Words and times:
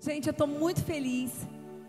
Gente, 0.00 0.28
eu 0.28 0.30
estou 0.30 0.46
muito 0.46 0.82
feliz. 0.82 1.32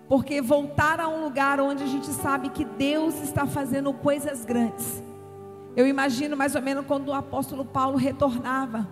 Porque 0.08 0.42
voltar 0.42 1.00
a 1.00 1.08
um 1.08 1.23
lugar 1.23 1.59
onde 1.59 1.84
a 1.84 1.88
gente 1.88 2.08
sabe 2.08 2.50
que 2.50 2.66
Deus 2.66 3.14
está 3.22 3.46
fazendo 3.46 3.94
coisas 3.94 4.44
grandes. 4.44 5.04
Eu 5.76 5.88
imagino 5.88 6.36
mais 6.36 6.56
ou 6.56 6.62
menos 6.64 6.86
quando 6.88 7.10
o 7.10 7.14
apóstolo 7.14 7.64
Paulo 7.64 7.96
retornava 7.96 8.88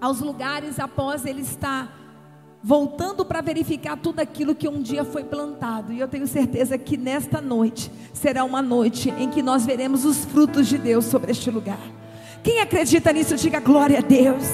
aos 0.00 0.20
lugares 0.20 0.78
após 0.78 1.26
ele 1.26 1.40
estar 1.40 1.92
voltando 2.62 3.24
para 3.24 3.40
verificar 3.40 3.96
tudo 3.96 4.20
aquilo 4.20 4.54
que 4.54 4.68
um 4.68 4.80
dia 4.80 5.04
foi 5.04 5.24
plantado. 5.24 5.92
E 5.92 5.98
eu 5.98 6.06
tenho 6.06 6.28
certeza 6.28 6.78
que 6.78 6.96
nesta 6.96 7.40
noite 7.40 7.90
será 8.12 8.44
uma 8.44 8.62
noite 8.62 9.10
em 9.18 9.28
que 9.28 9.42
nós 9.42 9.66
veremos 9.66 10.04
os 10.04 10.24
frutos 10.24 10.68
de 10.68 10.78
Deus 10.78 11.06
sobre 11.06 11.32
este 11.32 11.50
lugar. 11.50 11.80
Quem 12.44 12.60
acredita 12.60 13.12
nisso, 13.12 13.34
diga 13.34 13.58
glória 13.58 13.98
a 13.98 14.02
Deus. 14.02 14.46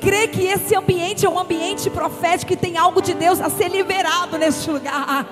Crê 0.00 0.28
que 0.28 0.46
esse 0.46 0.74
ambiente 0.74 1.26
é 1.26 1.28
um 1.28 1.38
ambiente 1.38 1.90
profético 1.90 2.52
e 2.52 2.56
tem 2.56 2.76
algo 2.76 3.02
de 3.02 3.14
Deus 3.14 3.40
a 3.40 3.50
ser 3.50 3.68
liberado 3.68 4.38
neste 4.38 4.70
lugar. 4.70 5.26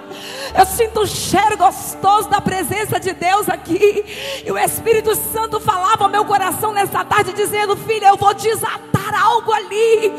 Eu 0.57 0.67
sinto 0.67 1.01
um 1.01 1.07
cheiro 1.07 1.57
gostoso 1.57 2.29
da 2.29 2.41
presença 2.41 2.99
de 2.99 3.13
Deus 3.13 3.49
aqui. 3.49 4.43
E 4.45 4.51
o 4.51 4.59
Espírito 4.59 5.15
Santo 5.15 5.61
falava 5.61 6.05
ao 6.05 6.11
meu 6.11 6.25
coração 6.25 6.73
nessa 6.73 7.05
tarde, 7.05 7.33
dizendo: 7.33 7.77
Filha, 7.77 8.09
eu 8.09 8.17
vou 8.17 8.35
desatar 8.35 9.15
algo 9.15 9.53
ali. 9.53 10.13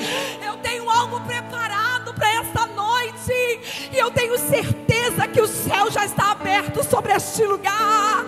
Eu 0.45 0.57
tenho 0.57 0.89
algo 0.89 1.19
preparado 1.21 2.13
para 2.13 2.29
esta 2.35 2.65
noite. 2.67 3.59
E 3.91 3.97
eu 3.97 4.11
tenho 4.11 4.37
certeza 4.37 5.27
que 5.27 5.41
o 5.41 5.47
céu 5.47 5.91
já 5.91 6.05
está 6.05 6.31
aberto 6.31 6.83
sobre 6.83 7.13
este 7.13 7.43
lugar. 7.43 8.25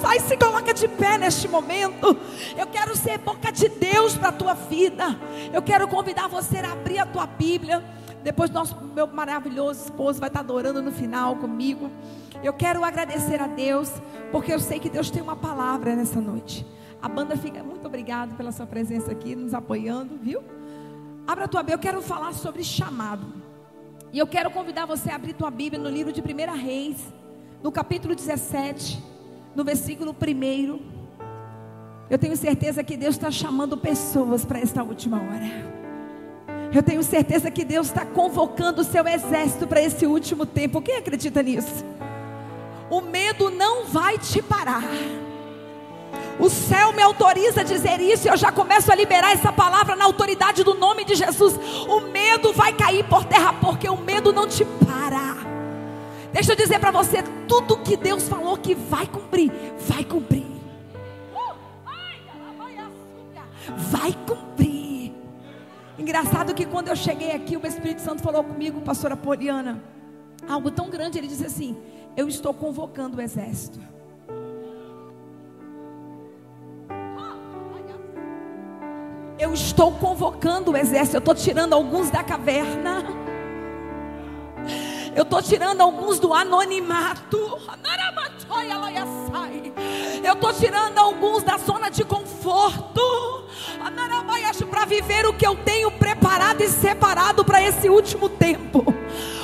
Sai, 0.00 0.20
se 0.20 0.36
coloca 0.36 0.74
de 0.74 0.86
pé 0.86 1.18
neste 1.18 1.48
momento. 1.48 2.16
Eu 2.56 2.66
quero 2.66 2.96
ser 2.96 3.18
boca 3.18 3.50
de 3.50 3.68
Deus 3.68 4.16
para 4.16 4.28
a 4.28 4.32
tua 4.32 4.54
vida. 4.54 5.18
Eu 5.52 5.62
quero 5.62 5.88
convidar 5.88 6.28
você 6.28 6.58
a 6.58 6.72
abrir 6.72 6.98
a 6.98 7.06
tua 7.06 7.26
Bíblia. 7.26 7.82
Depois 8.22 8.50
nosso 8.50 8.76
meu 8.94 9.06
maravilhoso 9.06 9.84
esposo 9.84 10.20
vai 10.20 10.28
estar 10.28 10.40
adorando 10.40 10.82
no 10.82 10.92
final 10.92 11.36
comigo. 11.36 11.90
Eu 12.42 12.52
quero 12.52 12.84
agradecer 12.84 13.40
a 13.40 13.46
Deus, 13.46 13.90
porque 14.30 14.52
eu 14.52 14.60
sei 14.60 14.78
que 14.78 14.90
Deus 14.90 15.10
tem 15.10 15.22
uma 15.22 15.36
palavra 15.36 15.96
nessa 15.96 16.20
noite. 16.20 16.66
A 17.00 17.08
banda 17.08 17.36
fica 17.36 17.62
muito 17.62 17.86
obrigado 17.86 18.36
pela 18.36 18.52
sua 18.52 18.66
presença 18.66 19.10
aqui, 19.10 19.34
nos 19.34 19.54
apoiando, 19.54 20.18
viu? 20.22 20.42
Abra 21.26 21.46
a 21.46 21.48
tua 21.48 21.62
Bíblia, 21.62 21.76
eu 21.76 21.80
quero 21.80 22.02
falar 22.02 22.32
sobre 22.34 22.62
chamado. 22.62 23.26
E 24.12 24.18
eu 24.18 24.26
quero 24.26 24.50
convidar 24.50 24.86
você 24.86 25.10
a 25.10 25.16
abrir 25.16 25.32
tua 25.32 25.50
Bíblia 25.50 25.82
no 25.82 25.88
livro 25.88 26.12
de 26.12 26.20
1 26.20 26.56
Reis, 26.56 27.12
no 27.64 27.72
capítulo 27.72 28.14
17, 28.14 29.02
no 29.56 29.64
versículo 29.64 30.14
1. 30.14 30.80
Eu 32.10 32.18
tenho 32.18 32.36
certeza 32.36 32.84
que 32.84 32.94
Deus 32.94 33.14
está 33.14 33.30
chamando 33.30 33.74
pessoas 33.74 34.44
para 34.44 34.58
esta 34.58 34.82
última 34.82 35.16
hora. 35.16 35.72
Eu 36.74 36.82
tenho 36.82 37.02
certeza 37.02 37.50
que 37.50 37.64
Deus 37.64 37.86
está 37.86 38.04
convocando 38.04 38.82
o 38.82 38.84
seu 38.84 39.08
exército 39.08 39.66
para 39.66 39.80
esse 39.80 40.04
último 40.04 40.44
tempo. 40.44 40.82
Quem 40.82 40.98
acredita 40.98 41.42
nisso? 41.42 41.82
O 42.90 43.00
medo 43.00 43.48
não 43.48 43.86
vai 43.86 44.18
te 44.18 44.42
parar. 44.42 44.84
O 46.38 46.50
céu 46.50 46.92
me 46.92 47.00
autoriza 47.00 47.62
a 47.62 47.64
dizer 47.64 47.98
isso 47.98 48.28
e 48.28 48.30
eu 48.30 48.36
já 48.36 48.52
começo 48.52 48.92
a 48.92 48.94
liberar 48.94 49.32
essa 49.32 49.50
palavra 49.50 49.96
na 49.96 50.04
autoridade 50.04 50.62
do 50.62 50.74
nome 50.74 51.02
de 51.06 51.14
Jesus. 51.14 51.58
O 51.88 52.00
medo 52.00 52.52
vai 52.52 52.74
cair 52.74 53.04
por 53.04 53.24
terra 53.24 53.54
porque 53.54 53.88
o 53.88 53.96
medo 53.96 54.34
não 54.34 54.46
te 54.46 54.66
para. 54.66 55.43
Deixa 56.34 56.50
eu 56.50 56.56
dizer 56.56 56.80
para 56.80 56.90
você, 56.90 57.22
tudo 57.46 57.78
que 57.78 57.96
Deus 57.96 58.28
falou 58.28 58.58
que 58.58 58.74
vai 58.74 59.06
cumprir, 59.06 59.52
vai 59.86 60.04
cumprir. 60.04 60.44
Vai 63.76 64.12
cumprir. 64.26 65.12
Engraçado 65.96 66.52
que 66.52 66.66
quando 66.66 66.88
eu 66.88 66.96
cheguei 66.96 67.30
aqui, 67.30 67.56
o 67.56 67.64
Espírito 67.64 68.00
Santo 68.00 68.20
falou 68.20 68.42
comigo, 68.42 68.80
pastora 68.80 69.16
Poliana, 69.16 69.80
algo 70.48 70.72
tão 70.72 70.90
grande, 70.90 71.18
ele 71.18 71.28
disse 71.28 71.46
assim: 71.46 71.76
Eu 72.16 72.26
estou 72.26 72.52
convocando 72.52 73.18
o 73.18 73.20
exército. 73.20 73.78
Eu 79.38 79.54
estou 79.54 79.92
convocando 79.92 80.72
o 80.72 80.76
exército. 80.76 81.16
Eu 81.16 81.20
estou 81.20 81.34
tirando 81.34 81.74
alguns 81.74 82.10
da 82.10 82.24
caverna. 82.24 83.04
Eu 85.14 85.22
estou 85.22 85.42
tirando 85.42 85.80
alguns 85.80 86.18
do 86.18 86.32
anonimato. 86.32 87.58
Eu 90.22 90.32
estou 90.32 90.52
tirando 90.52 90.98
alguns 90.98 91.42
da 91.42 91.56
zona 91.58 91.90
de 91.90 92.04
conforto. 92.04 93.00
Para 94.70 94.84
viver 94.84 95.26
o 95.26 95.32
que 95.32 95.46
eu 95.46 95.56
tenho 95.56 95.90
preparado 95.90 96.60
e 96.60 96.68
separado 96.68 97.44
para 97.44 97.62
esse 97.62 97.88
último 97.88 98.28
tempo. 98.28 98.84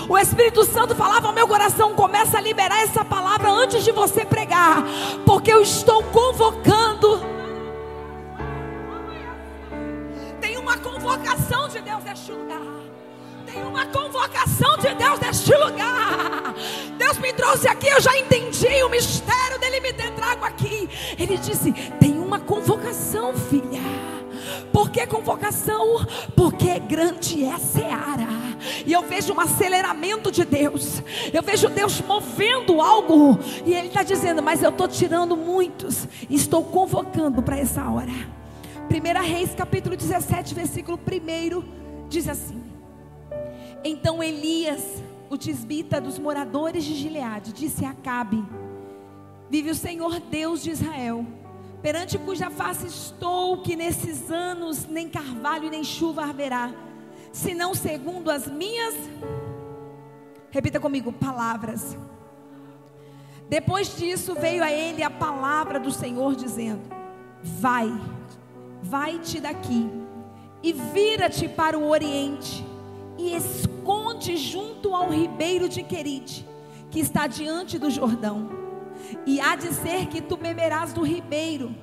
O 0.09 0.19
Espírito 0.19 0.65
Santo 0.65 0.95
falava 0.95 1.29
ao 1.29 1.33
meu 1.33 1.47
coração: 1.47 1.95
começa 1.95 2.39
a 2.39 2.41
liberar 2.41 2.83
essa 2.83 3.05
palavra 3.05 3.51
antes 3.51 3.85
de 3.85 3.93
você 3.93 4.25
pregar, 4.25 4.85
porque 5.25 5.53
eu 5.53 5.63
estou 5.63 6.03
convocando 6.05 7.31
uma 10.71 10.79
convocação 10.79 11.69
de 11.69 11.81
Deus 11.81 12.05
neste 12.05 12.31
lugar. 12.31 12.80
Tem 13.53 13.63
uma 13.65 13.85
convocação 13.87 14.77
de 14.79 14.95
Deus 14.95 15.19
neste 15.19 15.53
lugar. 15.53 16.55
Deus 16.97 17.19
me 17.19 17.33
trouxe 17.33 17.67
aqui, 17.67 17.89
eu 17.89 18.01
já 18.01 18.17
entendi 18.17 18.83
o 18.85 18.89
mistério 18.89 19.59
dele 19.59 19.81
me 19.81 19.93
ter 19.93 20.13
trago 20.13 20.45
aqui. 20.45 20.89
Ele 21.19 21.37
disse: 21.37 21.73
tem 21.99 22.19
uma 22.19 22.39
convocação, 22.39 23.35
filha. 23.35 23.81
Por 24.73 24.91
que 24.91 25.05
convocação? 25.07 26.07
Porque 26.37 26.79
grande 26.79 27.45
é 27.45 27.53
a 27.53 27.59
seara. 27.59 28.29
E 28.87 28.93
eu 28.93 29.03
vejo 29.03 29.33
um 29.33 29.41
aceleramento 29.41 30.31
de 30.31 30.45
Deus. 30.45 31.03
Eu 31.33 31.43
vejo 31.43 31.69
Deus 31.69 32.01
movendo 32.01 32.81
algo. 32.81 33.39
E 33.67 33.75
Ele 33.75 33.89
está 33.89 34.05
dizendo: 34.05 34.43
Mas 34.43 34.63
eu 34.63 34.71
estou 34.71 34.87
tirando 34.87 35.37
muitos. 35.37 36.07
Estou 36.29 36.63
convocando 36.63 37.43
para 37.43 37.59
essa 37.59 37.83
hora. 37.89 38.13
1 38.91 39.23
Reis 39.23 39.55
capítulo 39.55 39.97
17, 39.97 40.55
versículo 40.55 40.99
1 40.99 42.09
diz 42.09 42.29
assim: 42.29 42.70
Então 43.83 44.23
Elias, 44.23 45.03
o 45.29 45.37
tisbita 45.37 46.01
dos 46.01 46.19
moradores 46.19 46.85
de 46.85 46.95
Gileade, 46.95 47.53
disse 47.53 47.85
a 47.85 47.91
Acabe: 47.91 48.45
Vive 49.49 49.71
o 49.71 49.75
Senhor 49.75 50.21
Deus 50.21 50.63
de 50.63 50.71
Israel, 50.71 51.27
perante 51.83 52.19
cuja 52.19 52.51
face 52.51 52.87
estou, 52.87 53.63
que 53.63 53.75
nesses 53.75 54.31
anos 54.31 54.87
nem 54.87 55.09
carvalho 55.09 55.71
nem 55.71 55.83
chuva 55.83 56.25
haverá, 56.25 56.73
senão 57.33 57.75
segundo 57.75 58.31
as 58.31 58.47
minhas. 58.47 58.95
Repita 60.51 60.79
comigo, 60.79 61.13
palavras. 61.13 61.97
Depois 63.49 63.97
disso 63.97 64.35
veio 64.35 64.63
a 64.63 64.71
ele 64.71 65.03
a 65.03 65.11
palavra 65.11 65.81
do 65.81 65.91
Senhor 65.91 66.35
dizendo: 66.37 66.83
Vai 67.43 67.91
vai-te 68.83 69.41
daqui 69.41 69.89
e 70.63 70.73
vira-te 70.73 71.49
para 71.49 71.79
o 71.79 71.89
oriente 71.89 72.65
e 73.21 73.37
esconde 73.37 74.37
junto 74.37 74.95
ao 74.95 75.11
ribeiro 75.11 75.69
de 75.69 75.83
Querite, 75.83 76.47
que 76.91 77.01
está 77.01 77.27
diante 77.27 77.79
do 77.79 77.91
Jordão. 77.91 78.49
E 79.27 79.41
há 79.41 79.57
de 79.57 79.73
ser 79.75 80.07
que 80.07 80.23
tu 80.23 80.37
beberás 80.37 80.93
do 80.93 81.03
ribeiro, 81.03 81.75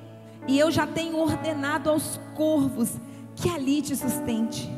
e 0.46 0.58
eu 0.58 0.70
já 0.70 0.86
tenho 0.86 1.16
ordenado 1.18 1.90
aos 1.90 2.20
corvos 2.34 2.96
que 3.36 3.48
ali 3.48 3.80
te 3.80 3.94
sustente. 3.94 4.68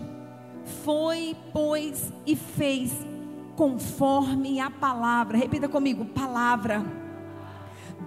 Foi, 0.84 1.34
pois, 1.52 2.12
e 2.26 2.36
fez 2.36 2.92
conforme 3.56 4.60
a 4.60 4.70
palavra, 4.70 5.38
repita 5.38 5.68
comigo, 5.68 6.04
palavra 6.04 6.84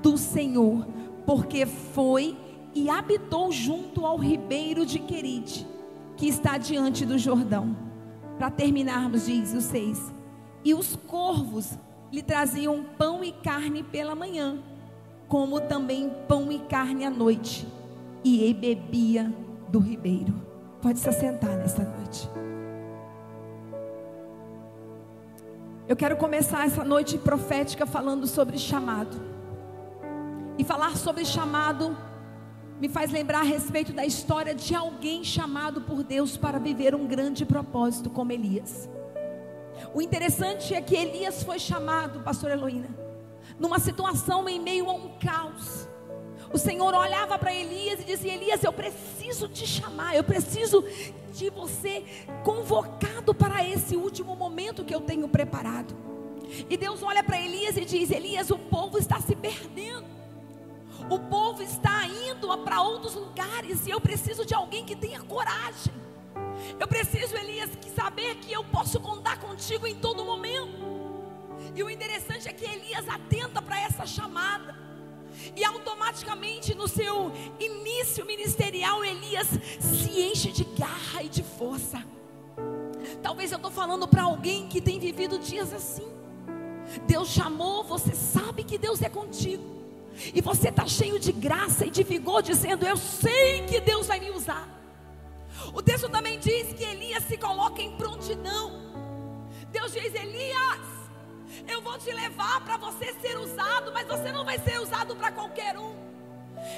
do 0.01 0.17
Senhor, 0.17 0.87
porque 1.25 1.65
foi 1.65 2.37
e 2.75 2.89
habitou 2.89 3.51
junto 3.51 4.05
ao 4.05 4.17
ribeiro 4.17 4.85
de 4.85 4.99
Querite, 4.99 5.67
que 6.17 6.27
está 6.27 6.57
diante 6.57 7.05
do 7.05 7.17
Jordão. 7.17 7.92
Para 8.37 8.49
terminarmos, 8.49 9.25
diz 9.25 9.53
o 9.53 9.61
6. 9.61 10.11
E 10.63 10.73
os 10.73 10.95
corvos 10.95 11.77
lhe 12.11 12.21
traziam 12.21 12.83
pão 12.97 13.23
e 13.23 13.31
carne 13.31 13.83
pela 13.83 14.15
manhã, 14.15 14.59
como 15.27 15.59
também 15.59 16.11
pão 16.27 16.51
e 16.51 16.59
carne 16.59 17.05
à 17.05 17.09
noite, 17.09 17.67
e 18.23 18.43
ele 18.43 18.53
bebia 18.53 19.33
do 19.69 19.79
ribeiro. 19.79 20.33
Pode 20.81 20.99
se 20.99 21.09
assentar 21.09 21.57
nesta 21.57 21.83
noite. 21.83 22.29
Eu 25.87 25.95
quero 25.95 26.15
começar 26.15 26.65
essa 26.65 26.83
noite 26.83 27.17
profética 27.17 27.85
falando 27.85 28.25
sobre 28.27 28.57
chamado. 28.57 29.17
E 30.57 30.63
falar 30.63 30.95
sobre 30.95 31.25
chamado 31.25 31.97
me 32.83 32.89
faz 32.89 33.11
lembrar 33.11 33.39
a 33.39 33.43
respeito 33.43 33.93
da 33.93 34.05
história 34.05 34.53
de 34.53 34.75
alguém 34.75 35.23
chamado 35.23 35.79
por 35.79 36.03
Deus 36.03 36.35
para 36.35 36.59
viver 36.59 36.93
um 36.93 37.07
grande 37.07 37.45
propósito, 37.45 38.09
como 38.09 38.33
Elias. 38.33 38.89
O 39.93 40.01
interessante 40.01 40.73
é 40.73 40.81
que 40.81 40.93
Elias 40.93 41.43
foi 41.43 41.59
chamado, 41.59 42.19
pastor 42.19 42.51
Heloína, 42.51 42.89
numa 43.57 43.79
situação 43.79 44.49
em 44.49 44.59
meio 44.59 44.89
a 44.89 44.93
um 44.95 45.17
caos. 45.17 45.87
o 46.51 46.57
Senhor 46.57 46.93
olhava 46.93 47.39
para 47.39 47.55
Elias 47.55 48.01
e 48.01 48.03
dizia: 48.03 48.33
Elias, 48.33 48.61
eu 48.65 48.73
preciso 48.73 49.47
te 49.47 49.65
chamar, 49.65 50.17
eu 50.17 50.23
preciso 50.25 50.83
de 51.31 51.49
você 51.51 52.03
convocado 52.43 53.33
para 53.33 53.65
esse 53.65 53.95
último 53.95 54.35
momento 54.35 54.83
que 54.83 54.93
eu 54.93 54.99
tenho 54.99 55.29
preparado. 55.29 55.95
E 56.69 56.75
Deus 56.75 57.01
olha 57.01 57.23
para 57.23 57.39
Elias 57.39 57.77
e 57.77 57.85
diz: 57.85 58.11
Elias, 58.11 58.49
o 58.49 58.59
povo 58.59 58.97
está 58.97 59.21
se 59.21 59.37
perdendo. 59.37 60.22
O 61.09 61.19
povo 61.19 61.61
está 61.61 62.05
indo 62.07 62.57
para 62.59 62.81
outros 62.81 63.15
lugares 63.15 63.85
e 63.85 63.91
eu 63.91 64.01
preciso 64.01 64.45
de 64.45 64.53
alguém 64.53 64.85
que 64.85 64.95
tenha 64.95 65.21
coragem. 65.21 65.93
Eu 66.79 66.87
preciso, 66.87 67.35
Elias, 67.35 67.69
saber 67.93 68.35
que 68.35 68.51
eu 68.51 68.63
posso 68.63 68.99
contar 68.99 69.39
contigo 69.39 69.87
em 69.87 69.95
todo 69.95 70.25
momento. 70.25 70.93
E 71.75 71.83
o 71.83 71.89
interessante 71.89 72.47
é 72.47 72.53
que 72.53 72.65
Elias 72.65 73.07
atenta 73.07 73.61
para 73.61 73.79
essa 73.79 74.05
chamada. 74.05 74.75
E 75.55 75.63
automaticamente 75.63 76.75
no 76.75 76.87
seu 76.87 77.31
início 77.59 78.25
ministerial, 78.25 79.03
Elias 79.03 79.47
se 79.79 80.21
enche 80.21 80.51
de 80.51 80.63
garra 80.63 81.23
e 81.23 81.29
de 81.29 81.43
força. 81.43 82.03
Talvez 83.21 83.51
eu 83.51 83.57
estou 83.57 83.71
falando 83.71 84.07
para 84.07 84.23
alguém 84.23 84.67
que 84.67 84.81
tem 84.81 84.99
vivido 84.99 85.39
dias 85.39 85.73
assim. 85.73 86.07
Deus 87.07 87.29
chamou, 87.29 87.83
você 87.83 88.13
sabe 88.13 88.63
que 88.63 88.77
Deus 88.77 89.01
é 89.01 89.09
contigo. 89.09 89.82
E 90.33 90.41
você 90.41 90.69
está 90.69 90.85
cheio 90.87 91.19
de 91.19 91.31
graça 91.31 91.85
e 91.85 91.89
de 91.89 92.03
vigor, 92.03 92.41
dizendo: 92.41 92.85
Eu 92.85 92.97
sei 92.97 93.65
que 93.65 93.79
Deus 93.79 94.07
vai 94.07 94.19
me 94.19 94.31
usar. 94.31 94.67
O 95.73 95.81
texto 95.81 96.09
também 96.09 96.39
diz 96.39 96.73
que 96.73 96.83
Elias 96.83 97.23
se 97.23 97.37
coloca 97.37 97.81
em 97.81 97.95
prontidão. 97.97 98.93
Deus 99.71 99.91
diz: 99.91 100.13
Elias, 100.13 100.81
eu 101.67 101.81
vou 101.81 101.97
te 101.97 102.11
levar 102.11 102.63
para 102.63 102.77
você 102.77 103.13
ser 103.21 103.37
usado, 103.37 103.91
mas 103.93 104.07
você 104.07 104.31
não 104.31 104.45
vai 104.45 104.59
ser 104.59 104.79
usado 104.79 105.15
para 105.15 105.31
qualquer 105.31 105.77
um. 105.77 105.95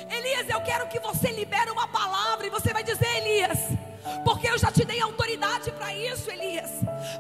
Elias, 0.09 0.49
eu 0.49 0.61
quero 0.61 0.87
que 0.87 0.99
você 0.99 1.31
libere 1.31 1.69
uma 1.71 1.87
palavra 1.87 2.47
e 2.47 2.49
você 2.49 2.73
vai 2.73 2.83
dizer, 2.83 3.07
Elias, 3.17 3.59
porque 4.23 4.47
eu 4.47 4.57
já 4.57 4.71
te 4.71 4.85
dei 4.85 4.99
autoridade 5.01 5.71
para 5.71 5.93
isso, 5.93 6.29
Elias. 6.29 6.71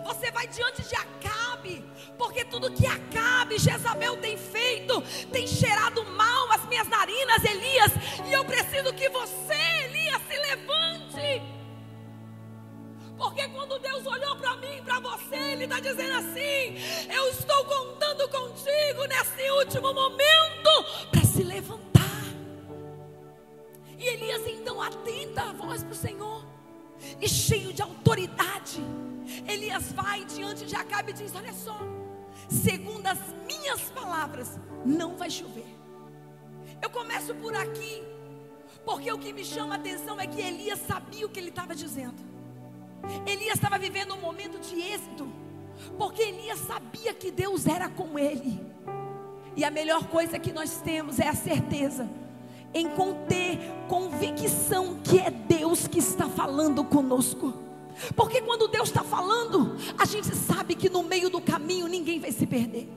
Você 0.05 0.31
vai 0.31 0.47
diante 0.47 0.81
de 0.81 0.95
Acabe, 0.95 1.83
porque 2.17 2.45
tudo 2.45 2.71
que 2.71 2.85
Acabe, 2.85 3.57
Jezabel 3.57 4.17
tem 4.17 4.37
feito, 4.37 5.01
tem 5.31 5.47
cheirado 5.47 6.03
mal 6.05 6.51
as 6.51 6.65
minhas 6.65 6.87
narinas, 6.87 7.43
Elias, 7.43 7.91
e 8.25 8.33
eu 8.33 8.45
preciso 8.45 8.93
que 8.93 9.09
você, 9.09 9.53
Elias, 9.85 10.21
se 10.27 10.37
levante. 10.37 11.55
Porque 13.17 13.47
quando 13.49 13.79
Deus 13.79 14.05
olhou 14.05 14.35
para 14.35 14.55
mim, 14.57 14.81
para 14.83 14.99
você, 14.99 15.35
Ele 15.35 15.63
está 15.63 15.79
dizendo 15.79 16.15
assim: 16.15 16.75
Eu 17.13 17.29
estou 17.29 17.65
contando 17.65 18.27
contigo 18.29 19.05
nesse 19.07 19.49
último 19.51 19.93
momento 19.93 21.09
para 21.11 21.21
se 21.21 21.43
levantar. 21.43 21.85
E 23.97 24.05
Elias 24.07 24.41
então 24.47 24.81
atenta 24.81 25.43
a 25.43 25.53
voz 25.53 25.83
para 25.83 25.93
o 25.93 25.95
Senhor, 25.95 26.45
e 27.21 27.27
cheio 27.27 27.71
de 27.73 27.81
autoridade, 27.81 28.81
Elias 29.47 29.91
vai 29.91 30.25
diante 30.25 30.65
de 30.65 30.75
Acabe 30.75 31.11
e 31.11 31.13
diz: 31.13 31.33
Olha 31.35 31.53
só, 31.53 31.79
segundo 32.49 33.05
as 33.07 33.19
minhas 33.47 33.81
palavras, 33.89 34.59
não 34.85 35.15
vai 35.15 35.29
chover. 35.29 35.65
Eu 36.81 36.89
começo 36.89 37.33
por 37.35 37.55
aqui, 37.55 38.03
porque 38.83 39.11
o 39.11 39.17
que 39.17 39.33
me 39.33 39.43
chama 39.43 39.75
a 39.75 39.77
atenção 39.77 40.19
é 40.19 40.27
que 40.27 40.41
Elias 40.41 40.79
sabia 40.87 41.25
o 41.25 41.29
que 41.29 41.39
ele 41.39 41.49
estava 41.49 41.75
dizendo. 41.75 42.23
Elias 43.25 43.55
estava 43.55 43.77
vivendo 43.77 44.13
um 44.13 44.21
momento 44.21 44.59
de 44.59 44.79
êxito, 44.79 45.27
porque 45.97 46.21
Elias 46.21 46.59
sabia 46.59 47.13
que 47.13 47.31
Deus 47.31 47.65
era 47.67 47.89
com 47.89 48.17
ele. 48.17 48.59
E 49.55 49.63
a 49.63 49.71
melhor 49.71 50.07
coisa 50.07 50.37
que 50.37 50.51
nós 50.51 50.81
temos 50.81 51.19
é 51.19 51.27
a 51.27 51.35
certeza 51.35 52.09
em 52.75 52.89
conter 52.89 53.57
convicção 53.87 54.99
que 55.01 55.17
é 55.17 55.31
Deus 55.31 55.87
que 55.87 55.99
está 55.99 56.27
falando 56.27 56.83
conosco. 56.83 57.53
Porque 58.13 58.41
quando 58.41 58.67
Deus 58.67 58.89
está 58.89 59.01
falando, 59.01 59.77
a 59.97 60.03
gente 60.03 60.35
sabe 60.35 60.75
que 60.75 60.89
no 60.89 61.01
meio 61.01 61.29
do 61.29 61.39
caminho 61.39 61.87
ninguém 61.87 62.19
vai 62.19 62.33
se 62.33 62.45
perder. 62.45 62.89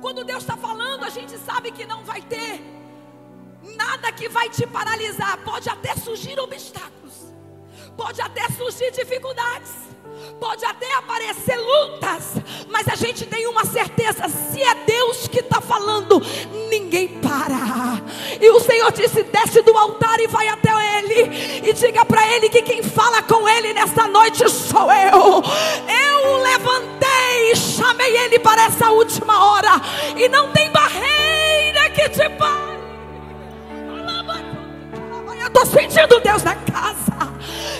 Quando 0.00 0.24
Deus 0.24 0.42
está 0.42 0.56
falando, 0.56 1.04
a 1.04 1.10
gente 1.10 1.36
sabe 1.38 1.70
que 1.70 1.84
não 1.84 2.02
vai 2.02 2.22
ter 2.22 2.62
nada 3.76 4.10
que 4.10 4.26
vai 4.28 4.48
te 4.48 4.66
paralisar. 4.66 5.38
Pode 5.44 5.68
até 5.68 5.94
surgir 5.96 6.40
obstáculos, 6.40 6.94
Pode 7.96 8.20
até 8.20 8.48
surgir 8.48 8.90
dificuldades, 8.90 9.70
pode 10.38 10.64
até 10.64 10.92
aparecer 10.94 11.56
lutas, 11.56 12.34
mas 12.68 12.88
a 12.88 12.94
gente 12.94 13.26
tem 13.26 13.46
uma 13.46 13.64
certeza: 13.64 14.28
se 14.28 14.62
é 14.62 14.74
Deus 14.86 15.28
que 15.28 15.40
está 15.40 15.60
falando, 15.60 16.20
ninguém 16.68 17.08
para. 17.08 18.02
E 18.40 18.50
o 18.50 18.60
Senhor 18.60 18.90
disse: 18.92 19.22
desce 19.24 19.62
do 19.62 19.76
altar 19.76 20.20
e 20.20 20.26
vai 20.26 20.48
até 20.48 20.74
Ele, 20.98 21.68
e 21.68 21.72
diga 21.72 22.04
para 22.04 22.26
Ele 22.34 22.48
que 22.48 22.62
quem 22.62 22.82
fala 22.82 23.22
com 23.22 23.48
Ele 23.48 23.72
nesta 23.72 24.06
noite 24.06 24.48
sou 24.48 24.92
eu. 24.92 25.42
Eu 25.88 26.30
o 26.32 26.36
levantei 26.38 27.52
e 27.52 27.56
chamei 27.56 28.16
Ele 28.16 28.38
para 28.38 28.64
essa 28.64 28.90
última 28.90 29.52
hora, 29.52 29.80
e 30.16 30.28
não 30.28 30.50
tem 30.52 30.70
barreira 30.70 31.90
que 31.90 32.08
te 32.08 32.28
pare. 32.30 32.73
Eu 35.44 35.48
estou 35.48 35.66
sentindo 35.66 36.20
Deus 36.20 36.42
na 36.42 36.54
casa. 36.54 37.34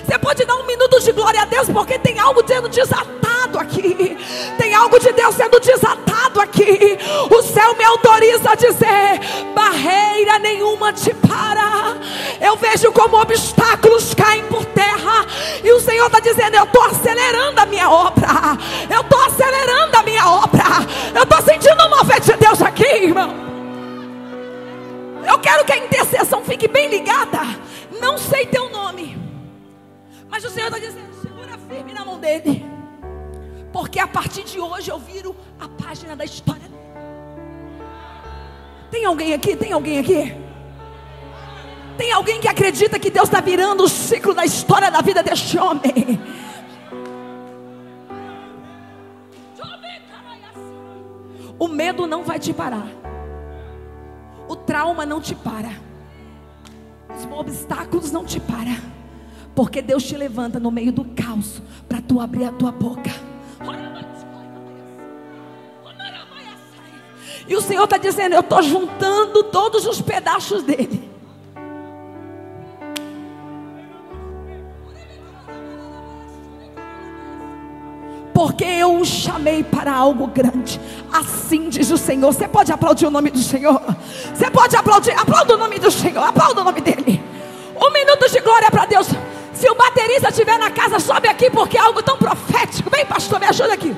Você 0.05 0.19
pode 0.19 0.45
dar 0.45 0.55
um 0.57 0.67
minuto 0.67 1.01
de 1.01 1.13
glória 1.13 1.41
a 1.41 1.45
Deus, 1.47 1.67
porque 1.71 1.99
tem 1.99 2.19
algo 2.19 2.47
sendo 2.47 2.69
desatado 2.69 3.59
aqui. 3.59 4.19
Tem 4.59 4.75
algo 4.75 5.01
de 5.01 5.11
Deus 5.13 5.35
sendo 5.35 5.59
desatado 5.59 6.43
aqui. 6.43 6.99
O 7.31 7.43
céu 7.43 7.75
me 7.75 7.85
autoriza 7.85 8.51
a 8.51 8.55
dizer: 8.55 9.19
barreira 9.55 10.39
nenhuma 10.41 10.93
te 10.93 11.15
para. 11.15 11.97
Eu 12.39 12.55
vejo 12.57 12.93
como 12.93 13.19
obstáculos 13.19 14.13
caem 14.13 14.45
por 14.45 14.67
terra. 14.67 15.25
E 15.65 15.73
o 15.73 15.81
Senhor 15.81 16.09
está 16.09 16.21
dizendo: 16.21 16.57
eu 16.57 16.65
estou 16.65 16.83
acelerando 16.83 17.63
a 17.63 17.65
minha 17.65 17.91
obra. 17.91 18.29
Eu 18.91 19.01
estou 19.01 19.21
acelerando 19.23 19.97
a 19.97 20.03
minha 20.03 20.29
obra. 20.29 20.65
Eu 21.15 21.23
estou 21.23 21.41
sentindo 21.41 21.83
uma 21.87 22.05
fé 22.05 22.21
de 22.21 22.35
Deus 22.35 22.61
aqui, 22.61 22.85
irmão. 22.85 23.54
Eu 25.27 25.39
quero 25.39 25.65
que 25.65 25.73
a 25.73 25.79
intercessão 25.79 26.45
fique 26.45 26.69
bem 26.69 26.89
ligada. 26.89 27.41
Não 28.01 28.19
sei 28.19 28.47
teu 28.47 28.69
nome. 28.71 29.17
Mas 30.29 30.45
o 30.45 30.51
Senhor 30.51 30.67
está 30.67 30.79
dizendo: 30.79 31.15
segura 31.21 31.59
firme 31.69 31.93
na 31.93 32.05
mão 32.05 32.19
dele. 32.19 32.65
Porque 33.73 33.99
a 33.99 34.07
partir 34.07 34.45
de 34.45 34.61
hoje 34.61 34.91
eu 34.91 34.99
viro 34.99 35.35
a 35.59 35.69
página 35.69 36.15
da 36.15 36.25
história. 36.25 36.63
Tem 38.91 39.05
alguém 39.05 39.35
aqui? 39.35 39.57
Tem 39.57 39.73
alguém 39.73 39.99
aqui? 39.99 40.35
Tem 41.97 42.13
alguém 42.13 42.41
que 42.41 42.49
acredita 42.49 42.99
que 42.99 43.11
Deus 43.11 43.29
está 43.29 43.41
virando 43.41 43.85
o 43.85 43.89
ciclo 43.89 44.35
da 44.35 44.45
história 44.45 44.91
da 44.91 45.01
vida 45.01 45.23
deste 45.23 45.59
homem? 45.59 46.21
O 51.59 51.69
medo 51.69 52.07
não 52.07 52.25
vai 52.25 52.39
te 52.39 52.53
parar. 52.53 53.04
O 54.49 54.57
trauma 54.57 55.07
não 55.07 55.21
te 55.21 55.35
para. 55.35 55.71
Os 57.17 57.25
obstáculos 57.39 58.11
não 58.11 58.25
te 58.25 58.41
param. 58.41 58.77
Porque 59.55 59.81
Deus 59.81 60.03
te 60.03 60.17
levanta 60.17 60.59
no 60.59 60.71
meio 60.71 60.93
do 60.93 61.05
caos 61.05 61.63
para 61.89 62.01
tu 62.01 62.21
abrir 62.21 62.45
a 62.45 62.53
tua 62.53 62.73
boca. 62.73 63.11
E 67.47 67.55
o 67.55 67.61
Senhor 67.61 67.85
está 67.85 67.97
dizendo: 67.97 68.35
Eu 68.35 68.41
estou 68.41 68.63
juntando 68.63 69.45
todos 69.45 69.87
os 69.87 70.01
pedaços 70.01 70.63
dele. 70.63 71.14
Porque 78.45 78.65
eu 78.65 79.01
o 79.01 79.07
chamei 79.07 79.65
para 79.65 79.91
algo 79.91 80.27
grande. 80.27 80.79
Assim 81.11 81.71
diz 81.71 81.91
o 81.91 81.97
Senhor. 81.97 82.31
Você 82.31 82.47
pode 82.47 82.71
aplaudir 82.71 83.07
o 83.07 83.11
nome 83.11 83.31
do 83.31 83.39
Senhor? 83.39 83.81
Você 84.35 84.51
pode 84.51 84.77
aplaudir? 84.77 85.13
Aplauda 85.13 85.55
o 85.55 85.57
nome 85.57 85.79
do 85.79 85.91
Senhor. 85.91 86.23
Aplauda 86.23 86.61
o 86.61 86.65
nome 86.65 86.83
dele. 86.83 87.25
Um 87.75 87.91
minuto 87.91 88.31
de 88.31 88.41
glória 88.41 88.71
para 88.71 88.85
Deus. 88.85 89.09
Se 89.55 89.67
o 89.71 89.75
baterista 89.75 90.29
estiver 90.29 90.59
na 90.59 90.71
casa, 90.71 91.01
sobe 91.01 91.27
aqui 91.27 91.49
porque 91.49 91.79
é 91.79 91.81
algo 91.81 92.03
tão 92.03 92.19
profético. 92.19 92.91
Vem, 92.91 93.07
pastor, 93.07 93.41
me 93.41 93.47
ajuda 93.47 93.73
aqui. 93.73 93.97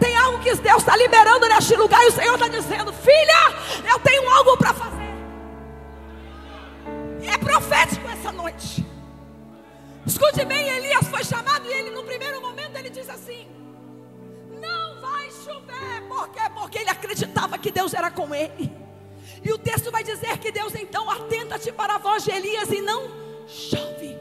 Tem 0.00 0.16
algo 0.16 0.38
que 0.38 0.54
Deus 0.54 0.78
está 0.78 0.96
liberando 0.96 1.46
neste 1.46 1.76
lugar 1.76 2.02
e 2.02 2.08
o 2.08 2.12
Senhor 2.12 2.32
está 2.32 2.48
dizendo: 2.48 2.94
Filha, 2.94 3.90
eu 3.92 3.98
tenho 3.98 4.26
algo 4.30 4.56
para 4.56 4.72
fazer. 4.72 5.12
É 7.30 7.36
profético 7.36 8.08
essa 8.08 8.32
noite. 8.32 8.86
Escute 10.06 10.46
bem, 10.46 10.66
Elias 10.66 11.06
foi 11.08 11.22
chamado 11.22 11.66
e 11.66 11.72
ele, 11.74 11.90
no 11.90 12.02
primeiro 12.04 12.40
momento, 12.40 12.74
ele 12.78 12.88
diz 12.88 13.10
assim: 13.10 13.46
chover. 15.44 16.02
Por 16.08 16.28
quê? 16.28 16.40
Porque 16.54 16.78
ele 16.78 16.90
acreditava 16.90 17.58
que 17.58 17.70
Deus 17.70 17.94
era 17.94 18.10
com 18.10 18.34
ele. 18.34 18.72
E 19.44 19.52
o 19.52 19.58
texto 19.58 19.90
vai 19.90 20.04
dizer 20.04 20.38
que 20.38 20.52
Deus 20.52 20.74
então 20.74 21.10
atenta-te 21.10 21.72
para 21.72 21.96
a 21.96 21.98
voz 21.98 22.24
de 22.24 22.30
Elias 22.30 22.70
e 22.70 22.80
não 22.80 23.10
chove. 23.46 24.16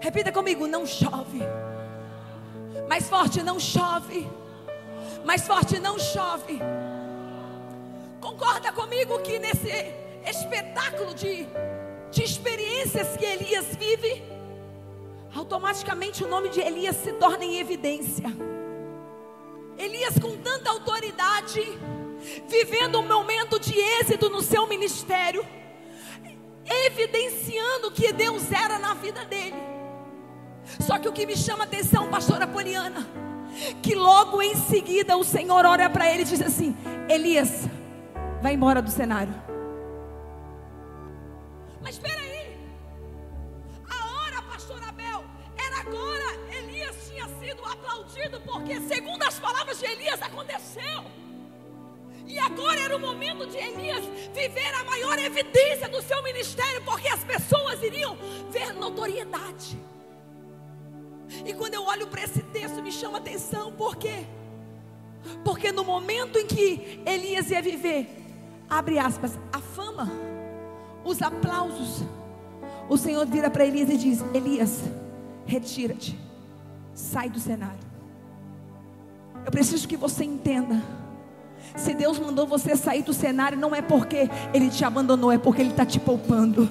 Repita 0.00 0.32
comigo: 0.32 0.66
não 0.66 0.86
chove. 0.86 1.40
Mais 2.88 3.08
forte, 3.08 3.42
não 3.42 3.58
chove. 3.60 4.26
Mais 5.24 5.46
forte, 5.46 5.78
não 5.78 5.98
chove. 5.98 6.60
Concorda 8.20 8.72
comigo 8.72 9.18
que 9.20 9.38
nesse 9.38 9.68
espetáculo 10.26 11.14
de, 11.14 11.46
de 12.10 12.22
experiências 12.22 13.16
que 13.16 13.24
Elias 13.24 13.76
vive, 13.76 14.22
automaticamente 15.34 16.24
o 16.24 16.28
nome 16.28 16.48
de 16.48 16.60
Elias 16.60 16.96
se 16.96 17.12
torna 17.12 17.44
em 17.44 17.58
evidência. 17.58 18.24
Elias, 19.78 20.18
com 20.18 20.36
tanta 20.36 20.70
autoridade, 20.70 21.60
vivendo 22.48 22.98
um 22.98 23.06
momento 23.06 23.58
de 23.58 23.78
êxito 23.78 24.30
no 24.30 24.40
seu 24.40 24.66
ministério, 24.66 25.44
evidenciando 26.86 27.90
que 27.90 28.12
Deus 28.12 28.50
era 28.50 28.78
na 28.78 28.94
vida 28.94 29.24
dele. 29.24 29.56
Só 30.80 30.98
que 30.98 31.08
o 31.08 31.12
que 31.12 31.26
me 31.26 31.36
chama 31.36 31.64
a 31.64 31.66
atenção, 31.66 32.08
pastora 32.08 32.46
Poliana, 32.46 33.06
que 33.82 33.94
logo 33.94 34.40
em 34.40 34.54
seguida 34.54 35.16
o 35.16 35.24
Senhor 35.24 35.64
olha 35.66 35.90
para 35.90 36.10
ele 36.10 36.22
e 36.22 36.26
diz 36.26 36.40
assim: 36.40 36.76
Elias, 37.08 37.68
vai 38.40 38.54
embora 38.54 38.80
do 38.80 38.90
cenário. 38.90 39.34
Mas 41.82 41.96
espera 41.96 42.23
sido 47.44 47.64
aplaudido 47.64 48.40
porque, 48.40 48.80
segundo 48.80 49.22
as 49.22 49.38
palavras 49.38 49.78
de 49.78 49.86
Elias, 49.86 50.20
aconteceu. 50.22 51.04
E 52.26 52.38
agora 52.38 52.80
era 52.80 52.96
o 52.96 53.00
momento 53.00 53.46
de 53.46 53.58
Elias 53.58 54.04
viver 54.32 54.74
a 54.74 54.84
maior 54.84 55.18
evidência 55.18 55.88
do 55.88 56.00
seu 56.00 56.22
ministério, 56.22 56.82
porque 56.82 57.08
as 57.08 57.22
pessoas 57.22 57.82
iriam 57.82 58.16
ver 58.50 58.72
notoriedade. 58.72 59.78
E 61.44 61.52
quando 61.52 61.74
eu 61.74 61.84
olho 61.84 62.06
para 62.06 62.24
esse 62.24 62.42
texto, 62.42 62.82
me 62.82 62.90
chama 62.90 63.18
atenção, 63.18 63.72
por 63.72 63.96
quê? 63.96 64.24
Porque 65.44 65.70
no 65.70 65.84
momento 65.84 66.38
em 66.38 66.46
que 66.46 67.02
Elias 67.04 67.50
ia 67.50 67.60
viver, 67.60 68.08
abre 68.68 68.98
aspas, 68.98 69.38
a 69.52 69.60
fama, 69.60 70.10
os 71.04 71.20
aplausos, 71.20 72.02
o 72.88 72.96
Senhor 72.96 73.26
vira 73.26 73.50
para 73.50 73.66
Elias 73.66 73.90
e 73.90 73.96
diz: 73.96 74.24
Elias, 74.34 74.80
retira-te, 75.46 76.18
sai 76.94 77.28
do 77.28 77.38
cenário. 77.38 77.84
Eu 79.44 79.50
preciso 79.50 79.86
que 79.86 79.96
você 79.96 80.24
entenda 80.24 80.82
se 81.76 81.92
Deus 81.92 82.18
mandou 82.18 82.46
você 82.46 82.76
sair 82.76 83.02
do 83.02 83.12
cenário, 83.12 83.58
não 83.58 83.74
é 83.74 83.82
porque 83.82 84.30
Ele 84.52 84.70
te 84.70 84.84
abandonou, 84.84 85.32
é 85.32 85.38
porque 85.38 85.60
Ele 85.60 85.70
está 85.70 85.84
te 85.84 85.98
poupando. 85.98 86.70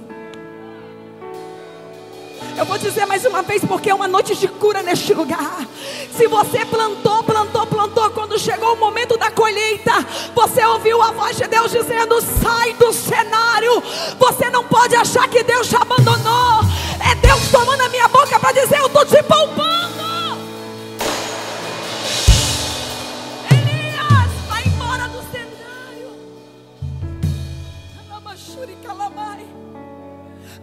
Eu 2.55 2.65
vou 2.65 2.77
dizer 2.77 3.05
mais 3.05 3.25
uma 3.25 3.41
vez, 3.41 3.65
porque 3.65 3.89
é 3.89 3.95
uma 3.95 4.07
noite 4.07 4.35
de 4.35 4.47
cura 4.47 4.83
neste 4.83 5.13
lugar. 5.13 5.67
Se 6.15 6.27
você 6.27 6.63
plantou, 6.65 7.23
plantou, 7.23 7.65
plantou, 7.65 8.11
quando 8.11 8.39
chegou 8.39 8.73
o 8.73 8.79
momento 8.79 9.17
da 9.17 9.31
colheita, 9.31 9.91
você 10.35 10.63
ouviu 10.63 11.01
a 11.01 11.11
voz 11.11 11.35
de 11.35 11.47
Deus 11.47 11.71
dizendo: 11.71 12.21
sai 12.21 12.73
do 12.75 12.93
cenário. 12.93 13.81
Você 14.19 14.49
não 14.51 14.63
pode 14.63 14.95
achar 14.95 15.27
que 15.27 15.43
Deus 15.43 15.67
te 15.67 15.75
abandonou. 15.75 16.61
É 17.11 17.15
Deus 17.15 17.49
tomando 17.51 17.81
a 17.81 17.89
minha 17.89 18.07
boca 18.07 18.39
para 18.39 18.51
dizer: 18.53 18.77
eu 18.77 18.87
estou 18.87 19.05
te 19.05 19.21
poupando. 19.23 20.12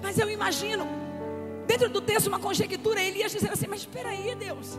Mas 0.02 0.18
eu 0.18 0.28
imagino, 0.28 0.88
dentro 1.68 1.88
do 1.88 2.00
texto, 2.00 2.26
uma 2.26 2.40
conjectura, 2.40 3.00
Elias 3.00 3.30
dizendo 3.30 3.52
assim: 3.52 3.68
Mas 3.68 3.80
espera 3.80 4.08
aí, 4.08 4.34
Deus, 4.34 4.78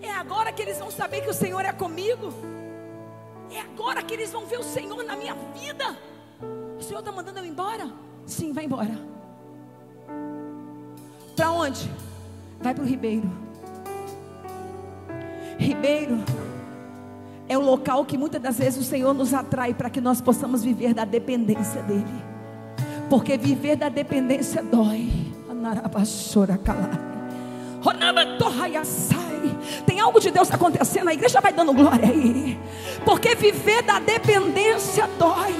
é 0.00 0.12
agora 0.12 0.52
que 0.52 0.62
eles 0.62 0.78
vão 0.78 0.88
saber 0.88 1.22
que 1.22 1.30
o 1.30 1.34
Senhor 1.34 1.64
é 1.64 1.72
comigo, 1.72 2.32
é 3.50 3.60
agora 3.60 4.02
que 4.04 4.14
eles 4.14 4.30
vão 4.30 4.46
ver 4.46 4.58
o 4.58 4.62
Senhor 4.62 5.02
na 5.02 5.16
minha 5.16 5.34
vida. 5.52 5.98
O 6.78 6.82
Senhor 6.82 7.00
está 7.00 7.10
mandando 7.10 7.40
eu 7.40 7.44
embora? 7.44 7.90
Sim, 8.24 8.52
vai 8.52 8.66
embora. 8.66 8.96
Para 11.34 11.50
onde? 11.50 11.90
Vai 12.60 12.72
para 12.72 12.84
o 12.84 12.86
Ribeiro. 12.86 13.28
Ribeiro 15.58 16.18
é 17.48 17.56
o 17.56 17.60
local 17.60 18.04
que 18.04 18.18
muitas 18.18 18.40
das 18.40 18.58
vezes 18.58 18.78
o 18.78 18.88
Senhor 18.88 19.14
nos 19.14 19.32
atrai 19.32 19.72
para 19.72 19.88
que 19.88 20.00
nós 20.00 20.20
possamos 20.20 20.64
viver 20.64 20.92
da 20.92 21.04
dependência 21.04 21.82
dEle. 21.82 22.04
Porque 23.08 23.36
viver 23.36 23.76
da 23.76 23.88
dependência 23.88 24.62
dói. 24.62 25.08
Tem 29.86 30.00
algo 30.00 30.18
de 30.18 30.30
Deus 30.30 30.50
acontecendo, 30.50 31.08
a 31.08 31.14
igreja 31.14 31.40
vai 31.40 31.52
dando 31.52 31.72
glória 31.72 32.08
aí. 32.08 32.58
Porque 33.04 33.34
viver 33.36 33.82
da 33.82 34.00
dependência 34.00 35.08
dói. 35.18 35.54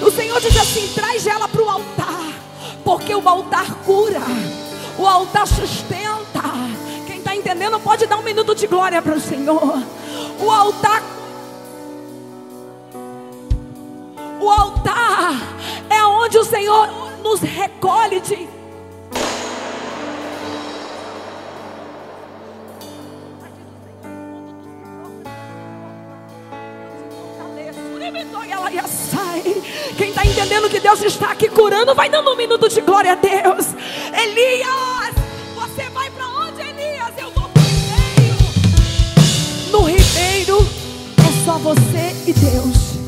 O 0.00 0.10
Senhor 0.10 0.40
diz 0.40 0.56
assim: 0.56 0.86
traz 0.94 1.26
ela 1.26 1.48
para 1.48 1.62
o 1.62 1.68
altar. 1.68 2.32
Porque 2.84 3.14
o 3.14 3.28
altar 3.28 3.74
cura, 3.84 4.22
o 4.96 5.06
altar 5.06 5.46
sustenta. 5.46 6.42
Quem 7.06 7.18
está 7.18 7.34
entendendo 7.34 7.80
pode 7.80 8.06
dar 8.06 8.16
um 8.18 8.22
minuto 8.22 8.54
de 8.54 8.66
glória 8.66 9.02
para 9.02 9.16
o 9.16 9.20
Senhor. 9.20 9.82
O 10.40 10.50
altar 10.50 11.02
O 14.40 14.48
altar 14.50 15.34
é 15.90 16.04
onde 16.04 16.38
o 16.38 16.44
Senhor 16.44 16.88
nos 17.22 17.40
recolhe 17.40 18.20
de. 18.20 18.48
Quem 29.96 30.10
está 30.10 30.24
entendendo 30.24 30.70
que 30.70 30.78
Deus 30.78 31.02
está 31.02 31.32
aqui 31.32 31.48
curando, 31.48 31.94
vai 31.94 32.08
dando 32.08 32.30
um 32.30 32.36
minuto 32.36 32.68
de 32.68 32.80
glória 32.80 33.12
a 33.12 33.14
Deus. 33.16 33.66
Elias, 34.12 35.17
ribeiro 40.48 40.66
é 41.18 41.44
só 41.44 41.58
você 41.58 42.14
e 42.26 42.32
Deus. 42.32 42.98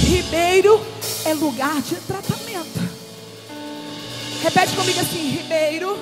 Ribeiro 0.00 0.80
é 1.24 1.34
lugar 1.34 1.82
de 1.82 1.96
tratamento. 1.96 2.78
Repete 4.40 4.76
comigo 4.76 5.00
assim: 5.00 5.30
Ribeiro, 5.30 5.98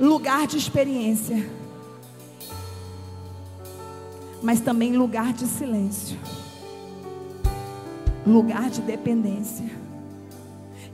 lugar 0.00 0.48
de 0.48 0.58
experiência, 0.58 1.48
mas 4.42 4.60
também 4.60 4.96
lugar 4.96 5.32
de 5.32 5.46
silêncio, 5.46 6.18
lugar 8.26 8.68
de 8.68 8.80
dependência. 8.80 9.70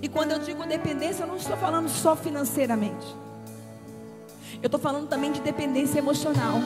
E 0.02 0.08
quando 0.10 0.32
eu 0.32 0.38
digo 0.40 0.62
dependência, 0.66 1.22
eu 1.22 1.26
não 1.26 1.36
estou 1.36 1.56
falando 1.56 1.88
só 1.88 2.14
financeiramente, 2.14 3.06
eu 4.62 4.66
estou 4.66 4.78
falando 4.78 5.08
também 5.08 5.32
de 5.32 5.40
dependência 5.40 5.98
emocional, 5.98 6.60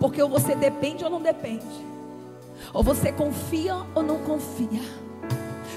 porque 0.00 0.22
ou 0.22 0.28
você 0.28 0.54
depende 0.54 1.04
ou 1.04 1.10
não 1.10 1.20
depende. 1.20 1.66
Ou 2.72 2.82
você 2.82 3.12
confia 3.12 3.74
ou 3.94 4.02
não 4.02 4.18
confia. 4.18 4.82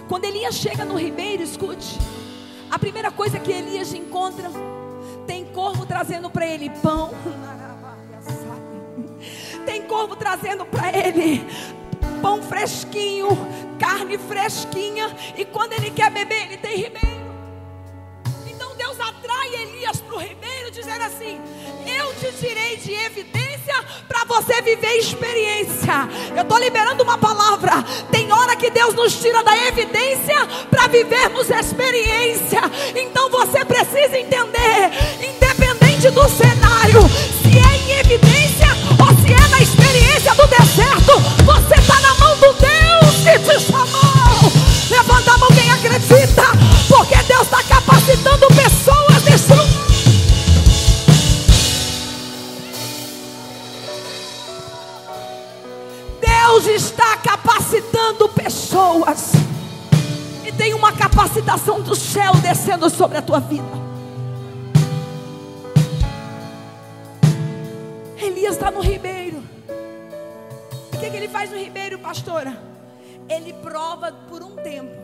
Quando 0.07 0.25
Elias 0.25 0.55
chega 0.55 0.83
no 0.85 0.97
ribeiro, 0.97 1.43
escute. 1.43 1.99
A 2.69 2.77
primeira 2.77 3.11
coisa 3.11 3.39
que 3.39 3.51
Elias 3.51 3.93
encontra, 3.93 4.49
tem 5.25 5.45
corvo 5.45 5.85
trazendo 5.85 6.29
para 6.29 6.45
ele 6.45 6.69
pão. 6.69 7.11
Tem 9.65 9.83
corvo 9.83 10.15
trazendo 10.15 10.65
para 10.65 10.97
ele 10.97 11.45
pão 12.21 12.41
fresquinho, 12.41 13.27
carne 13.77 14.17
fresquinha. 14.17 15.15
E 15.37 15.45
quando 15.45 15.73
ele 15.73 15.91
quer 15.91 16.09
beber, 16.09 16.45
ele 16.45 16.57
tem 16.57 16.77
ribeiro. 16.77 17.08
Dizendo 20.99 21.03
assim: 21.03 21.39
Eu 21.97 22.13
te 22.15 22.37
tirei 22.37 22.77
de 22.77 22.93
evidência 22.93 23.75
para 24.07 24.25
você 24.25 24.61
viver 24.61 24.97
experiência. 24.97 26.09
Eu 26.35 26.43
estou 26.43 26.59
liberando 26.59 27.03
uma 27.03 27.17
palavra. 27.17 27.83
Tem 28.11 28.31
hora 28.31 28.55
que 28.55 28.69
Deus 28.69 28.93
nos 28.93 29.13
tira 29.15 29.41
da 29.43 29.55
evidência 29.67 30.45
para 30.69 30.87
vivermos 30.87 31.49
experiência. 31.49 32.61
Então 32.95 33.29
você 33.29 33.63
precisa 33.63 34.17
entender, 34.17 34.91
independente 35.17 36.09
do 36.11 36.27
cenário, 36.29 37.01
se 37.41 37.57
é 37.57 37.77
em 37.77 37.99
evidência 37.99 38.67
ou 38.99 39.25
se 39.25 39.33
é 39.33 39.47
na 39.47 39.61
experiência 39.61 40.35
do 40.35 40.47
deserto, 40.47 41.19
você 41.45 41.75
está 41.79 41.99
na 42.01 42.13
mão 42.15 42.37
do 42.37 42.53
Deus 42.53 43.15
que 43.23 43.39
te 43.39 43.59
chamou. 43.61 44.51
Levanta 44.89 45.31
a 45.31 45.37
mão 45.37 45.49
quem 45.49 45.71
acredita, 45.71 46.43
porque 46.87 47.15
Deus 47.23 47.43
está 47.43 47.63
capacitando 47.63 48.48
está 56.79 57.17
capacitando 57.17 58.29
pessoas. 58.29 59.31
E 60.45 60.51
tem 60.51 60.73
uma 60.73 60.91
capacitação 60.91 61.81
do 61.81 61.95
céu 61.95 62.33
descendo 62.35 62.89
sobre 62.89 63.17
a 63.17 63.21
tua 63.21 63.39
vida. 63.39 63.67
Elias 68.17 68.55
está 68.55 68.71
no 68.71 68.81
ribeiro. 68.81 69.43
O 70.93 70.97
que, 70.99 71.09
que 71.09 71.17
ele 71.17 71.27
faz 71.27 71.51
no 71.51 71.57
ribeiro, 71.57 71.99
pastora? 71.99 72.69
ele 73.29 73.53
prova 73.53 74.11
por 74.27 74.41
um 74.41 74.55
tempo 74.55 74.97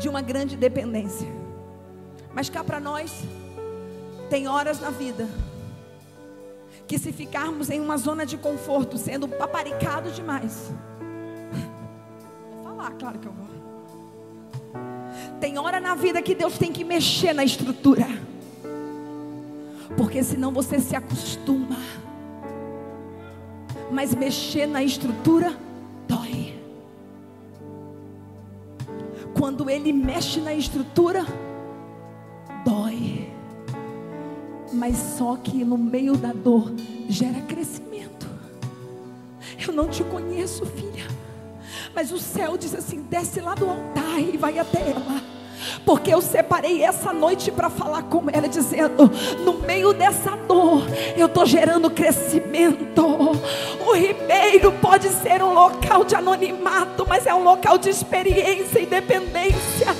de 0.00 0.08
uma 0.08 0.20
grande 0.20 0.56
dependência. 0.56 1.28
Mas 2.34 2.50
cá 2.50 2.64
para 2.64 2.80
nós, 2.80 3.12
tem 4.28 4.48
horas 4.48 4.80
na 4.80 4.90
vida 4.90 5.28
que 6.90 6.98
se 6.98 7.12
ficarmos 7.12 7.70
em 7.70 7.78
uma 7.78 7.96
zona 7.96 8.26
de 8.26 8.36
conforto, 8.36 8.98
sendo 8.98 9.28
paparicado 9.28 10.10
demais. 10.10 10.72
Vou 12.50 12.64
falar, 12.64 12.90
claro 12.94 13.16
que 13.16 13.28
eu 13.28 13.32
vou. 13.32 13.46
Tem 15.38 15.56
hora 15.56 15.78
na 15.78 15.94
vida 15.94 16.20
que 16.20 16.34
Deus 16.34 16.58
tem 16.58 16.72
que 16.72 16.82
mexer 16.82 17.32
na 17.32 17.44
estrutura. 17.44 18.08
Porque 19.96 20.20
senão 20.24 20.50
você 20.50 20.80
se 20.80 20.96
acostuma. 20.96 21.76
Mas 23.92 24.12
mexer 24.12 24.66
na 24.66 24.82
estrutura 24.82 25.56
dói. 26.08 26.60
Quando 29.38 29.70
ele 29.70 29.92
mexe 29.92 30.40
na 30.40 30.54
estrutura, 30.54 31.24
dói. 32.64 33.30
Mas 34.72 34.96
só 35.18 35.36
que 35.36 35.64
no 35.64 35.76
meio 35.76 36.16
da 36.16 36.32
dor 36.32 36.72
gera 37.08 37.40
crescimento. 37.42 38.26
Eu 39.66 39.72
não 39.72 39.88
te 39.88 40.02
conheço, 40.04 40.64
filha. 40.66 41.06
Mas 41.94 42.12
o 42.12 42.18
céu 42.18 42.56
diz 42.56 42.74
assim: 42.74 43.02
desce 43.02 43.40
lá 43.40 43.54
do 43.54 43.68
altar 43.68 44.20
e 44.20 44.36
vai 44.36 44.58
até 44.58 44.90
ela. 44.90 45.20
Porque 45.84 46.12
eu 46.12 46.22
separei 46.22 46.82
essa 46.82 47.12
noite 47.12 47.50
para 47.50 47.68
falar 47.68 48.04
com 48.04 48.24
ela, 48.32 48.48
dizendo: 48.48 49.10
no 49.44 49.54
meio 49.54 49.92
dessa 49.92 50.36
dor, 50.48 50.84
eu 51.16 51.26
estou 51.26 51.44
gerando 51.44 51.90
crescimento. 51.90 53.00
O 53.86 53.92
Ribeiro 53.92 54.72
pode 54.80 55.08
ser 55.08 55.42
um 55.42 55.52
local 55.52 56.04
de 56.04 56.14
anonimato, 56.14 57.06
mas 57.06 57.26
é 57.26 57.34
um 57.34 57.42
local 57.42 57.76
de 57.76 57.90
experiência 57.90 58.78
e 58.78 58.86
dependência. 58.86 59.94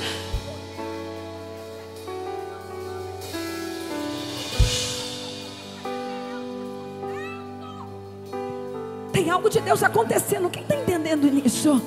Algo 9.31 9.49
de 9.49 9.61
Deus 9.61 9.83
acontecendo. 9.83 10.51
Quem 10.51 10.63
está 10.63 10.75
entendendo 10.75 11.31
nisso? 11.31 11.81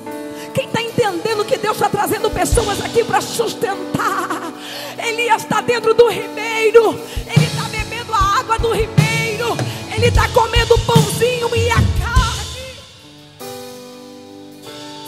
Quem 0.54 0.66
está 0.66 0.80
entendendo 0.80 1.44
que 1.44 1.58
Deus 1.58 1.76
está 1.76 1.88
trazendo 1.88 2.30
pessoas 2.30 2.82
aqui 2.82 3.04
para 3.04 3.20
sustentar? 3.20 4.52
Elias 4.98 5.42
está 5.42 5.60
dentro 5.60 5.92
do 5.92 6.08
ribeiro, 6.08 6.98
ele 7.26 7.44
está 7.44 7.64
bebendo 7.64 8.14
a 8.14 8.38
água 8.38 8.58
do 8.58 8.72
ribeiro, 8.72 9.56
ele 9.94 10.06
está 10.06 10.28
comendo 10.28 10.78
pãozinho 10.80 11.54
e 11.54 11.70
a 11.70 11.74
carne. 11.74 12.76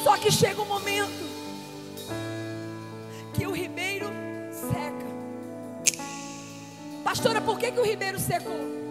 Só 0.04 0.16
que 0.18 0.30
chega 0.30 0.60
um 0.60 0.66
momento 0.66 1.24
que 3.32 3.46
o 3.46 3.52
ribeiro 3.52 4.10
seca. 4.52 6.04
Pastora, 7.02 7.40
por 7.40 7.58
que, 7.58 7.70
que 7.70 7.80
o 7.80 7.84
ribeiro 7.84 8.18
secou? 8.18 8.85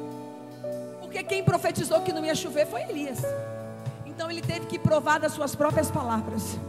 Porque 1.16 1.30
quem 1.36 1.46
profetizou 1.46 2.02
que 2.02 2.12
não 2.12 2.26
ia 2.26 2.36
chover 2.36 2.68
foi 2.68 2.82
Elias. 2.82 3.20
Então 4.06 4.30
ele 4.30 4.42
teve 4.42 4.66
que 4.66 4.78
provar 4.78 5.18
das 5.18 5.32
suas 5.32 5.56
próprias 5.56 5.90
palavras. 5.90 6.60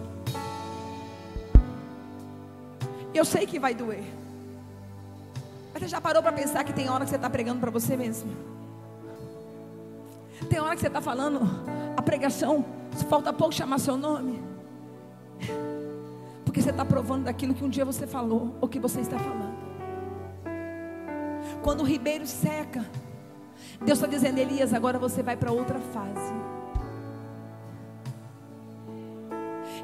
Eu 3.12 3.24
sei 3.24 3.44
que 3.44 3.58
vai 3.58 3.74
doer. 3.74 4.04
Mas 5.74 5.82
você 5.82 5.88
já 5.88 6.00
parou 6.00 6.22
para 6.22 6.30
pensar 6.30 6.62
que 6.62 6.72
tem 6.72 6.88
hora 6.88 7.02
que 7.02 7.10
você 7.10 7.16
está 7.16 7.28
pregando 7.28 7.58
para 7.58 7.72
você 7.72 7.96
mesmo? 7.96 8.30
Tem 10.48 10.60
hora 10.60 10.76
que 10.76 10.80
você 10.80 10.86
está 10.86 11.00
falando 11.00 11.40
a 11.96 12.02
pregação, 12.02 12.64
falta 13.08 13.32
pouco 13.32 13.52
chamar 13.52 13.80
seu 13.80 13.96
nome. 13.96 14.40
Porque 16.44 16.62
você 16.62 16.70
está 16.70 16.84
provando 16.84 17.24
daquilo 17.24 17.52
que 17.52 17.64
um 17.64 17.68
dia 17.68 17.84
você 17.84 18.06
falou, 18.06 18.54
ou 18.60 18.68
que 18.68 18.78
você 18.78 19.00
está 19.00 19.18
falando. 19.18 19.56
Quando 21.64 21.80
o 21.80 21.84
ribeiro 21.84 22.24
seca, 22.28 22.86
Deus 23.84 23.98
está 23.98 24.06
dizendo, 24.06 24.38
Elias, 24.38 24.72
agora 24.72 24.98
você 24.98 25.22
vai 25.22 25.36
para 25.36 25.52
outra 25.52 25.78
fase. 25.78 26.34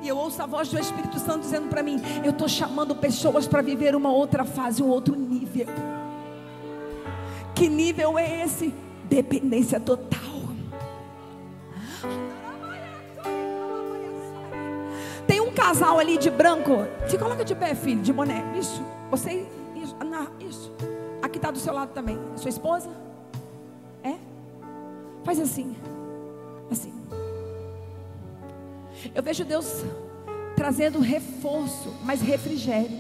E 0.03 0.09
eu 0.09 0.17
ouço 0.17 0.43
a 0.43 0.47
voz 0.47 0.69
do 0.69 0.79
Espírito 0.79 1.19
Santo 1.21 1.41
dizendo 1.41 1.69
para 1.69 1.83
mim: 1.83 2.01
Eu 2.25 2.31
estou 2.31 2.49
chamando 2.49 2.95
pessoas 2.95 3.47
para 3.47 3.63
viver 3.63 3.95
uma 3.95 4.11
outra 4.11 4.45
fase, 4.45 4.83
um 4.83 4.89
outro 4.89 5.15
nível. 5.15 5.67
Que 7.55 7.69
nível 7.69 8.19
é 8.19 8.43
esse? 8.43 8.75
Dependência 9.05 9.79
total. 9.79 10.21
Tem 15.27 15.41
um 15.41 15.53
casal 15.53 16.01
ali 16.01 16.19
de 16.19 16.31
branco. 16.31 16.85
Se 17.09 17.17
coloca 17.17 17.45
de 17.45 17.55
pé, 17.55 17.75
filho, 17.75 18.03
de 18.03 18.13
boné. 18.13 18.43
Isso. 18.59 18.83
Você. 19.11 19.47
Isso. 20.41 20.73
Aqui 21.23 21.39
está 21.39 21.51
do 21.51 21.59
seu 21.59 21.73
lado 21.73 21.91
também. 21.93 22.19
Sua 22.37 22.49
esposa? 22.49 22.91
Faz 25.25 25.39
assim. 25.39 25.77
Assim. 26.71 26.93
Eu 29.15 29.23
vejo 29.23 29.45
Deus 29.45 29.85
trazendo 30.57 31.01
reforço, 31.01 31.95
mas 32.05 32.21
refrigério. 32.21 32.99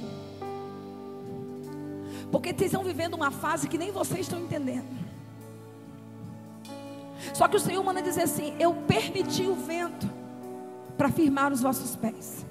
Porque 2.31 2.51
vocês 2.51 2.73
estão 2.73 2.83
vivendo 2.83 3.15
uma 3.15 3.31
fase 3.31 3.69
que 3.69 3.79
nem 3.79 3.93
vocês 3.93 4.21
estão 4.21 4.41
entendendo. 4.41 5.03
Só 7.35 7.47
que 7.47 7.57
o 7.57 7.61
Senhor 7.61 7.83
manda 7.85 8.03
dizer 8.03 8.23
assim: 8.23 8.55
Eu 8.59 8.75
permiti 8.75 9.43
o 9.43 9.55
vento 9.55 10.11
para 10.97 11.11
firmar 11.11 11.53
os 11.53 11.61
vossos 11.61 11.95
pés. 11.95 12.45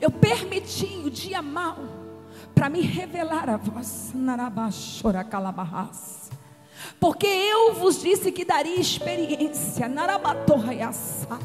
Eu 0.00 0.10
permiti 0.10 1.02
o 1.04 1.10
dia 1.10 1.42
mau 1.42 1.78
para 2.54 2.68
me 2.68 2.80
revelar 2.80 3.48
a 3.50 3.56
vós. 3.56 4.12
Narabachora 4.14 5.24
calabarras. 5.24 6.30
Porque 6.98 7.26
eu 7.26 7.74
vos 7.74 8.02
disse 8.02 8.30
que 8.32 8.44
daria 8.44 8.80
experiência. 8.80 9.88
Narabatorra 9.88 10.74
yassa. 10.74 11.38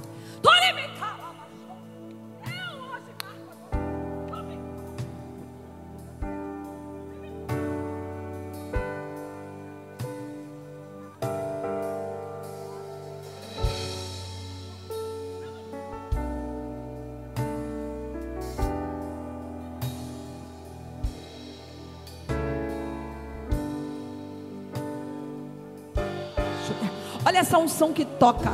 Olha 27.36 27.42
essa 27.42 27.58
unção 27.58 27.92
que 27.92 28.06
toca. 28.06 28.50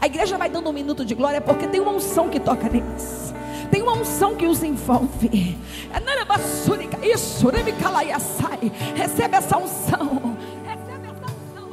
A 0.00 0.06
igreja 0.06 0.38
vai 0.38 0.48
dando 0.48 0.70
um 0.70 0.72
minuto 0.72 1.04
de 1.04 1.14
glória 1.14 1.38
porque 1.38 1.66
tem 1.66 1.78
uma 1.78 1.92
unção 1.92 2.30
que 2.30 2.40
toca 2.40 2.66
neles. 2.66 3.34
Tem 3.70 3.82
uma 3.82 3.92
unção 3.92 4.34
que 4.34 4.46
os 4.46 4.62
envolve. 4.62 5.58
Isso, 7.02 7.50
recebe 8.94 9.36
essa 9.36 9.58
unção. 9.58 10.34
Recebe 10.64 11.08
essa 11.08 11.26
unção. 11.26 11.68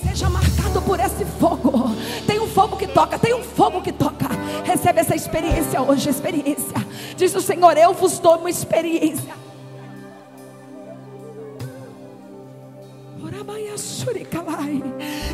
Seja 0.00 0.30
marcado 0.30 0.80
por 0.82 1.00
esse 1.00 1.24
fogo. 1.24 1.90
Tem 2.24 2.38
um 2.38 2.46
fogo 2.46 2.76
que 2.76 2.86
toca, 2.86 3.18
tem 3.18 3.34
um 3.34 3.42
fogo 3.42 3.82
que 3.82 3.90
toca. 3.90 4.28
Recebe 4.62 5.00
essa 5.00 5.16
experiência 5.16 5.82
hoje, 5.82 6.08
experiência. 6.08 6.86
Diz 7.16 7.34
o 7.34 7.40
Senhor, 7.40 7.76
eu 7.76 7.92
vos 7.92 8.20
dou 8.20 8.36
uma 8.36 8.48
experiência. 8.48 9.47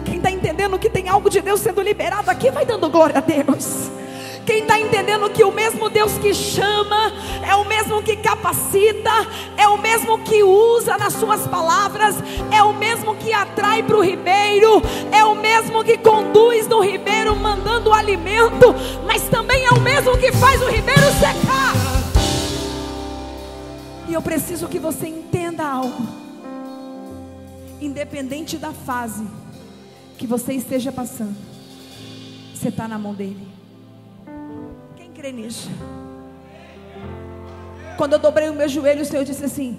Quem 0.05 0.17
está 0.17 0.31
entendendo 0.31 0.79
que 0.79 0.91
tem 0.91 1.09
algo 1.09 1.29
de 1.29 1.41
Deus 1.41 1.61
sendo 1.61 1.81
liberado 1.81 2.31
aqui, 2.31 2.51
vai 2.51 2.65
dando 2.65 2.89
glória 2.89 3.19
a 3.19 3.21
Deus. 3.21 3.91
Quem 4.45 4.61
está 4.61 4.79
entendendo 4.79 5.31
que 5.31 5.43
o 5.43 5.51
mesmo 5.51 5.89
Deus 5.89 6.19
que 6.19 6.35
chama, 6.35 7.13
é 7.43 7.55
o 7.55 7.65
mesmo 7.65 8.03
que 8.03 8.17
capacita, 8.17 9.11
é 9.57 9.67
o 9.67 9.79
mesmo 9.79 10.19
que 10.19 10.43
usa 10.43 10.99
nas 10.99 11.15
suas 11.15 11.47
palavras, 11.47 12.17
é 12.51 12.63
o 12.63 12.75
mesmo 12.75 13.15
que 13.17 13.33
atrai 13.33 13.83
para 13.83 13.97
o 13.97 14.05
ribeiro, 14.05 14.83
é 15.11 15.25
o 15.25 15.35
mesmo 15.35 15.83
que 15.83 15.97
conduz 15.97 16.69
no 16.69 16.81
ribeiro 16.81 17.35
mandando 17.35 17.89
o 17.89 17.95
alimento, 17.95 18.75
mas 19.07 19.23
também 19.23 19.65
é 19.65 19.71
o 19.71 19.81
mesmo 19.81 20.17
que 20.19 20.31
faz 20.33 20.61
o 20.61 20.69
ribeiro 20.69 21.01
secar. 21.13 21.75
E 24.07 24.13
eu 24.13 24.21
preciso 24.21 24.69
que 24.69 24.79
você 24.79 25.07
entenda 25.07 25.67
algo 25.67 26.24
independente 27.85 28.57
da 28.57 28.73
fase 28.73 29.27
que 30.17 30.27
você 30.27 30.53
esteja 30.55 30.93
passando, 30.93 31.37
você 32.55 32.69
está 32.69 32.87
na 32.89 32.99
mão 32.99 33.15
dele. 33.15 33.47
Quem 34.97 35.11
crê 35.11 35.33
nisso? 35.33 35.69
Quando 37.97 38.15
eu 38.15 38.19
dobrei 38.19 38.49
o 38.49 38.55
meu 38.55 38.69
joelho, 38.69 39.03
o 39.03 39.05
Senhor 39.05 39.25
disse 39.25 39.45
assim: 39.45 39.79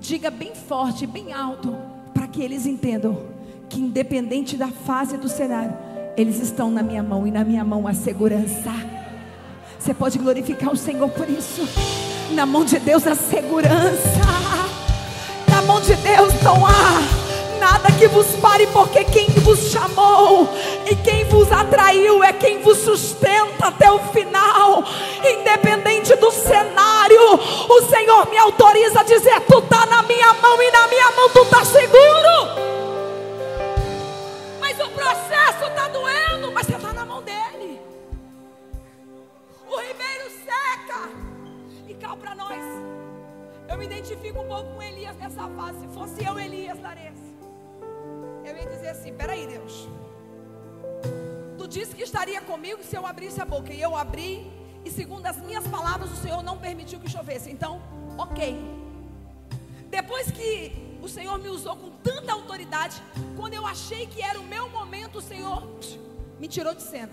diga 0.00 0.30
bem 0.30 0.54
forte, 0.54 1.06
bem 1.06 1.32
alto, 1.32 1.74
para 2.12 2.26
que 2.26 2.42
eles 2.42 2.66
entendam. 2.66 3.32
que 3.68 3.80
independente 3.80 4.56
da 4.56 4.68
fase 4.68 5.16
do 5.16 5.28
cenário, 5.28 5.74
eles 6.16 6.40
estão 6.40 6.70
na 6.70 6.82
minha 6.82 7.02
mão 7.02 7.26
e 7.26 7.30
na 7.30 7.44
minha 7.44 7.64
mão 7.64 7.88
a 7.88 7.94
segurança. 7.94 8.70
Você 9.78 9.92
pode 9.92 10.18
glorificar 10.18 10.72
o 10.72 10.76
Senhor 10.76 11.08
por 11.10 11.28
isso. 11.28 11.62
Na 12.32 12.46
mão 12.46 12.64
de 12.64 12.78
Deus 12.78 13.06
a 13.06 13.14
segurança. 13.14 14.20
Na 15.48 15.62
mão 15.62 15.80
de 15.80 15.94
Deus 15.96 16.32
não 16.42 16.66
há 16.66 17.23
nada 17.64 17.90
que 17.92 18.06
vos 18.08 18.26
pare, 18.36 18.66
porque 18.66 19.04
quem 19.04 19.30
vos 19.40 19.70
chamou 19.70 20.46
e 20.84 20.94
quem 20.96 21.24
vos 21.24 21.50
atraiu 21.50 22.22
é 22.22 22.30
quem 22.30 22.60
vos 22.60 22.76
sustenta 22.76 23.68
até 23.68 23.90
o 23.90 23.98
final, 24.12 24.84
independente 25.24 26.14
do 26.16 26.30
cenário. 26.30 27.40
O 27.70 27.82
Senhor 27.88 28.28
me 28.28 28.36
autoriza 28.36 29.00
a 29.00 29.02
dizer: 29.02 29.40
Tu 29.48 29.58
está 29.58 29.86
na 29.86 30.02
minha 30.02 30.34
mão 30.34 30.62
e 30.62 30.70
na 30.70 30.86
minha 30.88 31.10
mão 31.12 31.30
tu 31.30 31.40
está 31.40 31.64
seguro. 31.64 32.34
Mas 34.60 34.78
o 34.80 34.90
processo 34.90 35.64
está 35.66 35.88
doendo, 35.88 36.52
mas 36.52 36.66
você 36.66 36.76
está 36.76 36.92
na 36.92 37.06
mão 37.06 37.22
dele. 37.22 37.80
O 39.70 39.76
ribeiro 39.78 40.30
seca 40.44 41.08
e 41.88 41.94
cá 41.94 42.14
para 42.14 42.34
nós. 42.34 42.62
Eu 43.70 43.78
me 43.78 43.86
identifico 43.86 44.40
um 44.42 44.48
pouco 44.48 44.74
com 44.74 44.82
Elias 44.82 45.16
nessa 45.16 45.48
fase. 45.56 45.78
Se 45.80 45.88
fosse 45.94 46.22
eu, 46.22 46.38
Elias, 46.38 46.78
Larissa 46.82 47.23
eu 48.44 48.56
ia 48.56 48.66
dizer 48.66 48.88
assim: 48.88 49.12
peraí, 49.14 49.46
Deus. 49.46 49.88
Tu 51.58 51.68
disse 51.68 51.94
que 51.94 52.02
estaria 52.02 52.40
comigo 52.40 52.82
se 52.82 52.96
eu 52.96 53.06
abrisse 53.06 53.40
a 53.40 53.44
boca. 53.44 53.72
E 53.72 53.80
eu 53.80 53.96
abri, 53.96 54.50
e 54.84 54.90
segundo 54.90 55.26
as 55.26 55.38
minhas 55.38 55.66
palavras, 55.66 56.10
o 56.12 56.16
Senhor 56.16 56.42
não 56.42 56.58
permitiu 56.58 57.00
que 57.00 57.10
chovesse. 57.10 57.50
Então, 57.50 57.82
ok. 58.18 58.56
Depois 59.88 60.30
que 60.30 60.98
o 61.02 61.08
Senhor 61.08 61.38
me 61.38 61.48
usou 61.48 61.76
com 61.76 61.90
tanta 62.02 62.32
autoridade, 62.32 63.00
quando 63.36 63.54
eu 63.54 63.66
achei 63.66 64.06
que 64.06 64.22
era 64.22 64.38
o 64.38 64.44
meu 64.44 64.68
momento, 64.68 65.18
o 65.18 65.22
Senhor 65.22 65.62
me 66.38 66.48
tirou 66.48 66.74
de 66.74 66.82
cena. 66.82 67.12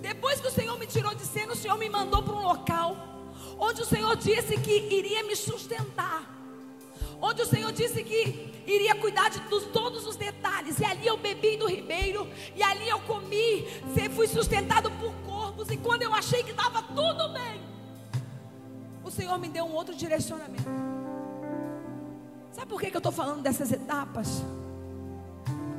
Depois 0.00 0.40
que 0.40 0.48
o 0.48 0.50
Senhor 0.50 0.78
me 0.78 0.86
tirou 0.86 1.14
de 1.14 1.24
cena, 1.24 1.52
o 1.52 1.56
Senhor 1.56 1.78
me 1.78 1.88
mandou 1.88 2.22
para 2.22 2.34
um 2.34 2.42
local 2.42 3.12
onde 3.58 3.82
o 3.82 3.84
Senhor 3.84 4.16
disse 4.16 4.58
que 4.58 4.72
iria 4.90 5.22
me 5.24 5.36
sustentar. 5.36 6.31
Onde 7.24 7.40
o 7.42 7.46
Senhor 7.46 7.70
disse 7.70 8.02
que 8.02 8.52
iria 8.66 8.96
cuidar 8.96 9.30
de 9.30 9.40
todos 9.72 10.04
os 10.04 10.16
detalhes. 10.16 10.80
E 10.80 10.84
ali 10.84 11.06
eu 11.06 11.16
bebi 11.16 11.56
do 11.56 11.68
ribeiro, 11.68 12.28
e 12.56 12.62
ali 12.62 12.88
eu 12.88 12.98
comi, 13.00 13.64
fui 14.10 14.26
sustentado 14.26 14.90
por 14.90 15.14
corpos. 15.24 15.70
E 15.70 15.76
quando 15.76 16.02
eu 16.02 16.12
achei 16.12 16.42
que 16.42 16.50
estava 16.50 16.82
tudo 16.82 17.32
bem, 17.32 17.60
o 19.04 19.10
Senhor 19.10 19.38
me 19.38 19.48
deu 19.48 19.64
um 19.64 19.72
outro 19.72 19.94
direcionamento. 19.94 20.68
Sabe 22.50 22.66
por 22.66 22.80
que, 22.80 22.90
que 22.90 22.96
eu 22.96 22.98
estou 22.98 23.12
falando 23.12 23.40
dessas 23.40 23.70
etapas? 23.70 24.42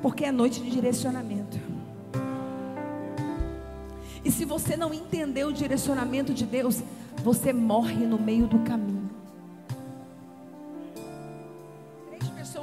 Porque 0.02 0.24
é 0.24 0.32
noite 0.32 0.62
de 0.62 0.72
direcionamento. 0.72 1.60
E 4.24 4.32
se 4.32 4.46
você 4.46 4.78
não 4.78 4.94
entender 4.94 5.44
o 5.44 5.52
direcionamento 5.52 6.34
de 6.34 6.46
Deus, 6.46 6.82
você 7.18 7.52
morre 7.52 8.06
no 8.06 8.18
meio 8.18 8.48
do 8.48 8.60
caminho. 8.60 9.03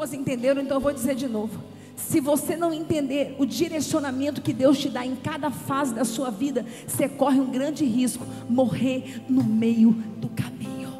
Pessoas 0.00 0.14
entenderam, 0.14 0.62
então 0.62 0.78
eu 0.78 0.80
vou 0.80 0.92
dizer 0.92 1.14
de 1.14 1.28
novo. 1.28 1.62
Se 1.94 2.20
você 2.20 2.56
não 2.56 2.72
entender 2.72 3.36
o 3.38 3.44
direcionamento 3.44 4.40
que 4.40 4.52
Deus 4.52 4.78
te 4.78 4.88
dá 4.88 5.04
em 5.04 5.14
cada 5.14 5.50
fase 5.50 5.94
da 5.94 6.04
sua 6.04 6.30
vida, 6.30 6.64
você 6.86 7.06
corre 7.06 7.38
um 7.38 7.50
grande 7.50 7.84
risco 7.84 8.24
morrer 8.48 9.22
no 9.28 9.44
meio 9.44 9.92
do 9.92 10.28
caminho. 10.30 10.90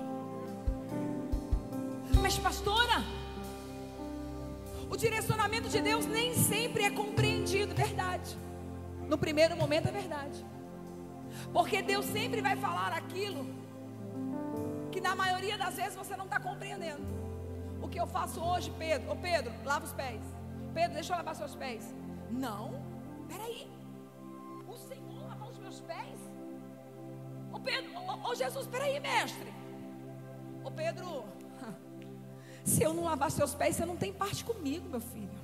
Mas 2.20 2.38
pastora, 2.38 3.02
o 4.90 4.96
direcionamento 4.96 5.70
de 5.70 5.80
Deus 5.80 6.04
nem 6.04 6.34
sempre 6.34 6.82
é 6.82 6.90
compreendido, 6.90 7.74
verdade. 7.74 8.36
No 9.08 9.16
primeiro 9.16 9.56
momento 9.56 9.88
é 9.88 9.92
verdade. 9.92 10.44
Porque 11.52 11.80
Deus 11.80 12.04
sempre 12.04 12.42
vai 12.42 12.56
falar 12.56 12.92
aquilo 12.92 13.46
que 14.92 15.00
na 15.00 15.16
maioria 15.16 15.56
das 15.56 15.76
vezes 15.76 15.94
você 15.94 16.14
não 16.14 16.26
está 16.26 16.38
compreendendo 16.38 17.29
que 17.90 17.98
eu 17.98 18.06
faço 18.06 18.40
hoje, 18.40 18.72
Pedro? 18.78 19.12
Ô 19.12 19.16
Pedro, 19.16 19.52
lava 19.64 19.84
os 19.84 19.92
pés. 19.92 20.22
Pedro, 20.72 20.94
deixa 20.94 21.12
eu 21.12 21.16
lavar 21.16 21.34
seus 21.34 21.54
pés. 21.56 21.94
Não, 22.30 22.80
peraí. 23.28 23.68
O 24.68 24.76
Senhor 24.76 25.28
lavou 25.28 25.48
os 25.48 25.58
meus 25.58 25.80
pés? 25.80 26.18
Ô 27.52 27.58
Pedro, 27.58 27.90
ô, 27.96 28.30
ô 28.30 28.34
Jesus, 28.34 28.66
peraí, 28.66 29.00
mestre. 29.00 29.52
Ô 30.62 30.70
Pedro, 30.70 31.24
se 32.64 32.82
eu 32.82 32.94
não 32.94 33.04
lavar 33.04 33.30
seus 33.30 33.54
pés, 33.54 33.76
você 33.76 33.84
não 33.84 33.96
tem 33.96 34.12
parte 34.12 34.44
comigo, 34.44 34.88
meu 34.88 35.00
filho. 35.00 35.39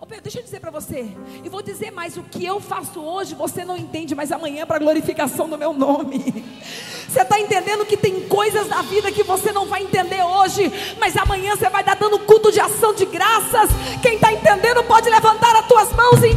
Ô 0.00 0.06
Pedro, 0.06 0.24
deixa 0.24 0.38
eu 0.38 0.42
dizer 0.42 0.60
para 0.60 0.70
você. 0.70 1.06
E 1.44 1.48
vou 1.48 1.62
dizer 1.62 1.90
mais: 1.90 2.16
o 2.16 2.22
que 2.22 2.44
eu 2.44 2.60
faço 2.60 3.00
hoje 3.00 3.34
você 3.34 3.64
não 3.64 3.76
entende, 3.76 4.14
mas 4.14 4.30
amanhã 4.30 4.62
é 4.62 4.66
para 4.66 4.78
glorificação 4.78 5.48
do 5.48 5.58
meu 5.58 5.72
nome. 5.72 6.44
Você 7.08 7.22
está 7.22 7.40
entendendo 7.40 7.86
que 7.86 7.96
tem 7.96 8.28
coisas 8.28 8.68
na 8.68 8.82
vida 8.82 9.10
que 9.10 9.22
você 9.22 9.50
não 9.50 9.64
vai 9.64 9.82
entender 9.82 10.22
hoje, 10.22 10.70
mas 11.00 11.16
amanhã 11.16 11.56
você 11.56 11.70
vai 11.70 11.82
dar 11.82 11.96
dando 11.96 12.18
culto 12.18 12.52
de 12.52 12.60
ação 12.60 12.92
de 12.92 13.06
graças. 13.06 13.70
Quem 14.02 14.16
está 14.16 14.30
entendendo 14.30 14.84
pode 14.84 15.08
levantar 15.08 15.56
as 15.56 15.66
tuas 15.66 15.90
mãos 15.94 16.20
e, 16.22 16.36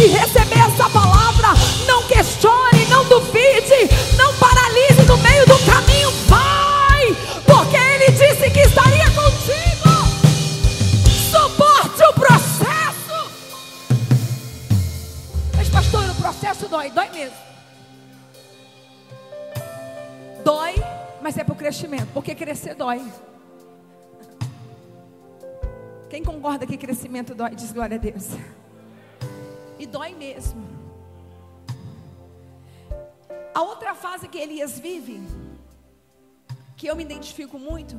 e 0.00 0.06
receber 0.06 0.35
crescer 22.56 22.74
dói. 22.74 23.04
Quem 26.08 26.24
concorda 26.24 26.66
que 26.66 26.78
crescimento 26.78 27.34
dói, 27.34 27.54
diz 27.54 27.70
glória 27.70 27.98
a 27.98 28.00
Deus. 28.00 28.28
E 29.78 29.84
dói 29.84 30.14
mesmo. 30.14 30.64
A 33.54 33.60
outra 33.60 33.94
fase 33.94 34.26
que 34.26 34.38
Elias 34.38 34.78
vive, 34.78 35.20
que 36.78 36.86
eu 36.86 36.96
me 36.96 37.02
identifico 37.02 37.58
muito, 37.58 37.94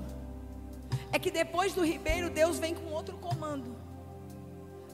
é 1.11 1.19
que 1.19 1.29
depois 1.29 1.73
do 1.73 1.85
ribeiro, 1.85 2.31
Deus 2.31 2.57
vem 2.57 2.73
com 2.73 2.91
outro 2.91 3.15
comando. 3.17 3.75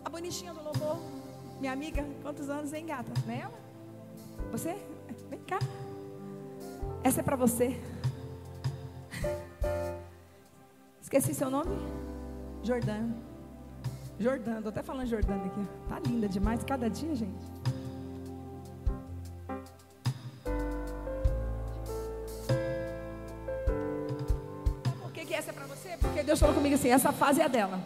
A 0.03 0.09
bonitinha 0.09 0.53
do 0.53 0.61
louvor, 0.61 0.97
minha 1.61 1.71
amiga, 1.71 2.05
quantos 2.21 2.49
anos, 2.49 2.71
vem 2.71 2.85
gata? 2.85 3.11
Não 3.25 3.33
é 3.33 3.39
ela? 3.39 3.59
Você? 4.51 4.75
Vem 5.29 5.39
cá. 5.39 5.59
Essa 7.01 7.21
é 7.21 7.23
para 7.23 7.37
você. 7.37 7.79
Esqueci 11.15 11.35
seu 11.35 11.47
nome? 11.47 11.69
Jordano. 12.63 13.15
Jordano, 14.19 14.57
estou 14.57 14.71
até 14.71 14.81
falando 14.81 15.05
Jordano 15.05 15.45
aqui. 15.45 15.67
Tá 15.87 15.99
linda 15.99 16.27
demais 16.27 16.63
cada 16.63 16.89
dia, 16.89 17.15
gente. 17.15 17.45
Por 24.99 25.11
que, 25.11 25.23
que 25.23 25.35
essa 25.35 25.51
é 25.51 25.53
para 25.53 25.67
você? 25.67 25.95
Porque 26.01 26.23
Deus 26.23 26.39
falou 26.39 26.55
comigo 26.55 26.73
assim: 26.73 26.89
essa 26.89 27.11
fase 27.11 27.41
é 27.41 27.47
dela. 27.47 27.79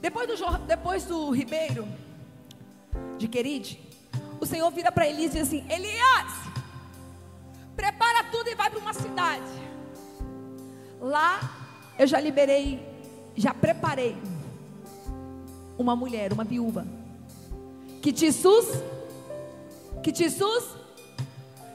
Depois 0.00 0.26
do, 0.28 0.58
depois 0.66 1.04
do 1.04 1.30
Ribeiro, 1.30 1.86
de 3.18 3.28
Queride, 3.28 3.78
o 4.40 4.46
Senhor 4.46 4.70
vira 4.70 4.90
para 4.90 5.06
Elias 5.06 5.34
e 5.34 5.38
diz 5.40 5.46
assim: 5.46 5.66
Elias, 5.70 6.32
prepara 7.76 8.24
tudo 8.30 8.48
e 8.48 8.54
vai 8.54 8.70
para 8.70 8.78
uma 8.78 8.94
cidade. 8.94 9.69
Lá 11.00 11.40
eu 11.98 12.06
já 12.06 12.20
liberei, 12.20 12.80
já 13.34 13.54
preparei 13.54 14.16
uma 15.78 15.96
mulher, 15.96 16.32
uma 16.32 16.44
viúva, 16.44 16.86
que 18.02 18.12
te 18.12 18.30
sus, 18.32 18.66
que 20.02 20.12
te 20.12 20.30
sus, 20.30 20.76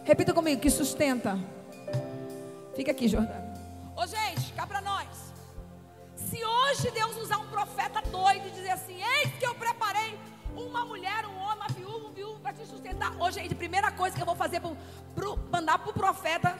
repita 0.03 0.33
comigo, 0.33 0.61
que 0.61 0.69
sustenta. 0.69 1.39
Fica 2.75 2.91
aqui, 2.91 3.07
Jordão. 3.07 3.35
Ô 3.95 4.05
gente, 4.05 4.53
cá 4.53 4.67
para 4.67 4.81
nós. 4.81 5.07
Se 6.15 6.43
hoje 6.43 6.91
Deus 6.91 7.17
usar 7.17 7.37
um 7.37 7.47
profeta 7.47 8.01
doido 8.01 8.47
e 8.47 8.51
dizer 8.51 8.71
assim, 8.71 9.01
eis 9.01 9.33
que 9.39 9.45
eu 9.45 9.55
preparei 9.55 10.17
uma 10.55 10.85
mulher, 10.85 11.25
um 11.25 11.37
homem, 11.37 11.55
uma 11.55 11.67
viúva, 11.69 12.07
um 12.07 12.11
viúvo 12.11 12.39
para 12.39 12.53
te 12.53 12.65
sustentar. 12.65 13.15
Hoje, 13.19 13.41
gente, 13.41 13.55
primeira 13.55 13.91
coisa 13.91 14.15
que 14.15 14.21
eu 14.21 14.25
vou 14.25 14.35
fazer 14.35 14.59
para 14.59 14.73
mandar 15.51 15.79
para 15.79 15.89
o 15.89 15.93
profeta 15.93 16.55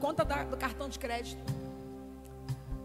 conta 0.00 0.24
da, 0.24 0.42
do 0.42 0.56
cartão 0.56 0.88
de 0.88 0.98
crédito, 0.98 1.40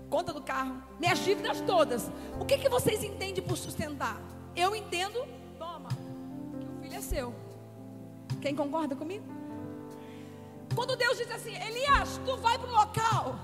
conta 0.10 0.34
do 0.34 0.41
carro, 0.41 0.82
minhas 1.00 1.20
dívidas 1.20 1.62
todas. 1.62 2.10
O 2.39 2.46
que, 2.46 2.58
que 2.58 2.70
vocês 2.70 3.04
entendem 3.04 3.43
por 3.43 3.58
sustentar? 3.58 4.22
Eu 4.56 4.76
entendo, 4.76 5.26
toma, 5.58 5.89
que 5.89 6.65
o 6.65 6.82
filho 6.82 6.96
é 6.96 7.02
seu. 7.02 7.34
Quem 8.41 8.56
concorda 8.56 8.96
comigo? 8.96 9.26
Quando 10.76 10.96
Deus 10.96 11.17
diz 11.17 11.30
assim, 11.32 11.56
Elias, 11.56 12.20
tu 12.26 12.38
vai 12.38 12.58
para 12.58 12.70
um 12.70 12.74
local 12.74 13.39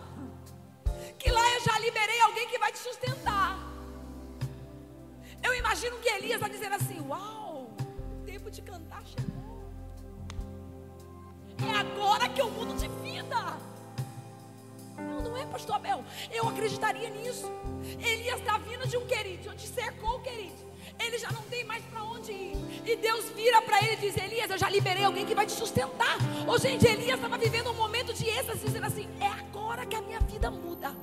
Que 1.17 1.31
lá 1.31 1.41
eu 1.53 1.61
já 1.61 1.79
liberei 1.79 2.19
alguém 2.21 2.47
que 2.47 2.57
vai 2.59 2.71
te 2.71 2.79
sustentar. 2.79 3.57
Eu 5.41 5.53
imagino 5.55 5.97
que 5.99 6.09
Elias 6.09 6.35
está 6.35 6.47
dizendo 6.47 6.75
assim: 6.75 6.99
Uau, 7.07 7.69
o 7.79 8.25
tempo 8.25 8.51
de 8.51 8.61
cantar 8.61 9.03
chegou. 9.05 9.33
É 11.65 11.77
agora 11.77 12.27
que 12.29 12.41
eu 12.41 12.49
mudo 12.49 12.73
de 12.75 12.87
vida. 12.87 13.57
Não, 15.03 15.21
não 15.21 15.37
é, 15.37 15.45
pastor 15.45 15.75
Abel. 15.75 16.03
Eu 16.31 16.47
acreditaria 16.47 17.09
nisso. 17.09 17.51
Elias 17.99 18.39
está 18.39 18.57
vindo 18.57 18.87
de 18.87 18.97
um 18.97 19.05
querido, 19.05 19.49
onde 19.51 19.67
cercou 19.67 20.17
o 20.17 20.21
querido. 20.21 20.63
Ele 20.99 21.17
já 21.17 21.31
não 21.31 21.41
tem 21.43 21.63
mais 21.63 21.83
para 21.85 22.03
onde 22.03 22.31
ir. 22.31 22.55
E 22.85 22.95
Deus 22.95 23.25
vira 23.29 23.61
para 23.61 23.81
ele 23.83 23.93
e 23.93 23.97
diz: 23.97 24.17
Elias, 24.17 24.49
eu 24.49 24.57
já 24.57 24.69
liberei 24.69 25.03
alguém 25.03 25.25
que 25.25 25.35
vai 25.35 25.45
te 25.45 25.51
sustentar. 25.53 26.17
Ô, 26.47 26.57
gente, 26.57 26.85
Elias 26.85 27.15
estava 27.15 27.37
vivendo 27.37 27.71
um 27.71 27.73
momento 27.73 28.13
de 28.13 28.27
êxtase, 28.27 28.65
dizendo 28.65 28.85
assim: 28.85 29.07
É 29.19 29.27
agora 29.27 29.85
que 29.85 29.95
a 29.95 30.01
minha 30.01 30.19
vida 30.19 30.49
muda. 30.51 30.95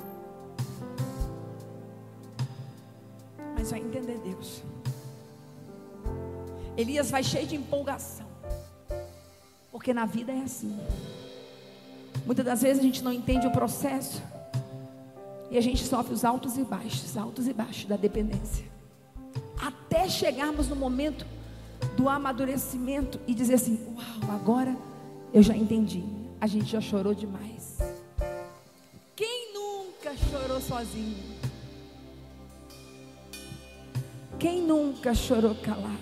Mas 3.54 3.70
vai 3.70 3.80
entender 3.80 4.18
Deus. 4.18 4.62
Elias 6.76 7.10
vai 7.10 7.22
cheio 7.22 7.46
de 7.46 7.56
empolgação. 7.56 8.26
Porque 9.70 9.92
na 9.92 10.06
vida 10.06 10.32
é 10.32 10.40
assim. 10.40 10.78
Muitas 12.26 12.44
das 12.44 12.62
vezes 12.62 12.80
a 12.80 12.82
gente 12.82 13.02
não 13.02 13.12
entende 13.12 13.46
o 13.46 13.50
processo. 13.50 14.22
E 15.50 15.58
a 15.58 15.60
gente 15.60 15.84
sofre 15.84 16.14
os 16.14 16.24
altos 16.24 16.56
e 16.56 16.62
baixos, 16.62 17.16
altos 17.16 17.48
e 17.48 17.52
baixos 17.52 17.86
da 17.86 17.96
dependência. 17.96 18.64
Até 19.60 20.08
chegarmos 20.08 20.68
no 20.68 20.76
momento 20.76 21.26
do 21.96 22.08
amadurecimento 22.08 23.20
e 23.26 23.34
dizer 23.34 23.54
assim: 23.54 23.78
Uau, 23.94 24.34
agora 24.34 24.76
eu 25.32 25.42
já 25.42 25.56
entendi. 25.56 26.04
A 26.40 26.46
gente 26.46 26.70
já 26.70 26.80
chorou 26.80 27.14
demais. 27.14 27.78
Quem 29.16 29.52
nunca 29.52 30.16
chorou 30.16 30.60
sozinho? 30.60 31.40
Quem 34.38 34.62
nunca 34.62 35.14
chorou 35.14 35.54
calada? 35.54 35.98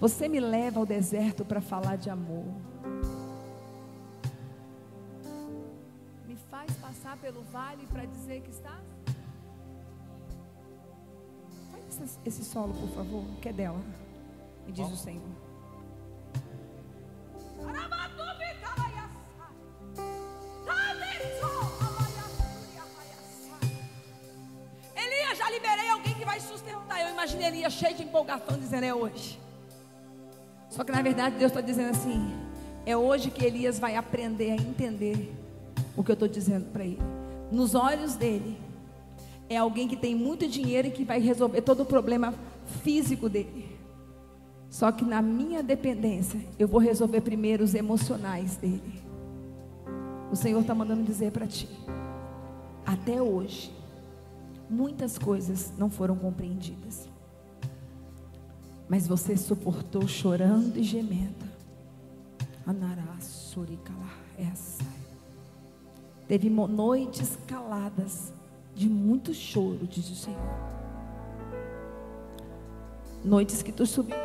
Você 0.00 0.28
me 0.28 0.38
leva 0.38 0.78
ao 0.78 0.86
deserto 0.86 1.44
para 1.44 1.60
falar 1.60 1.96
de 1.96 2.10
amor. 2.10 2.44
Pelo 7.28 7.42
vale 7.42 7.86
para 7.88 8.06
dizer 8.06 8.40
que 8.40 8.50
está. 8.50 8.80
Faz 11.70 12.00
esse, 12.02 12.18
esse 12.24 12.42
solo, 12.42 12.72
por 12.72 12.88
favor, 12.88 13.22
que 13.42 13.50
é 13.50 13.52
dela. 13.52 13.82
Me 14.64 14.72
diz 14.72 14.88
o 14.90 14.96
Senhor. 14.96 15.22
Elias, 24.96 25.36
já 25.36 25.50
liberei 25.50 25.90
alguém 25.90 26.14
que 26.14 26.24
vai 26.24 26.40
sustentar. 26.40 27.02
Eu 27.02 27.10
imaginei 27.10 27.48
Elias 27.48 27.74
cheio 27.74 27.94
de 27.94 28.04
empolgação, 28.04 28.58
dizendo: 28.58 28.84
É 28.84 28.94
hoje. 28.94 29.38
Só 30.70 30.82
que 30.82 30.92
na 30.92 31.02
verdade 31.02 31.36
Deus 31.36 31.50
está 31.50 31.60
dizendo 31.60 31.90
assim: 31.90 32.34
É 32.86 32.96
hoje 32.96 33.30
que 33.30 33.44
Elias 33.44 33.78
vai 33.78 33.96
aprender 33.96 34.52
a 34.52 34.54
entender 34.54 35.30
o 35.94 36.02
que 36.02 36.10
eu 36.10 36.14
estou 36.14 36.28
dizendo 36.28 36.72
para 36.72 36.84
ele. 36.84 37.17
Nos 37.50 37.74
olhos 37.74 38.14
dele, 38.14 38.58
é 39.48 39.56
alguém 39.56 39.88
que 39.88 39.96
tem 39.96 40.14
muito 40.14 40.46
dinheiro 40.46 40.88
e 40.88 40.90
que 40.90 41.04
vai 41.04 41.20
resolver 41.20 41.62
todo 41.62 41.80
o 41.80 41.86
problema 41.86 42.34
físico 42.82 43.28
dele. 43.28 43.78
Só 44.68 44.92
que 44.92 45.04
na 45.04 45.22
minha 45.22 45.62
dependência, 45.62 46.40
eu 46.58 46.68
vou 46.68 46.80
resolver 46.80 47.22
primeiro 47.22 47.64
os 47.64 47.74
emocionais 47.74 48.56
dele. 48.56 49.02
O 50.30 50.36
Senhor 50.36 50.60
está 50.60 50.74
mandando 50.74 51.02
dizer 51.02 51.32
para 51.32 51.46
ti: 51.46 51.68
até 52.84 53.20
hoje, 53.20 53.72
muitas 54.68 55.16
coisas 55.16 55.72
não 55.78 55.88
foram 55.88 56.16
compreendidas. 56.16 57.08
Mas 58.88 59.06
você 59.06 59.36
suportou 59.36 60.06
chorando 60.06 60.76
e 60.78 60.82
gemendo. 60.82 61.46
Essa. 64.38 64.87
Teve 66.28 66.50
noites 66.50 67.38
caladas 67.46 68.32
de 68.74 68.88
muito 68.88 69.34
choro, 69.34 69.86
diz 69.90 70.08
o 70.10 70.14
Senhor. 70.14 70.38
Noites 73.24 73.62
que 73.62 73.72
tu 73.72 73.84
subiu 73.84 74.16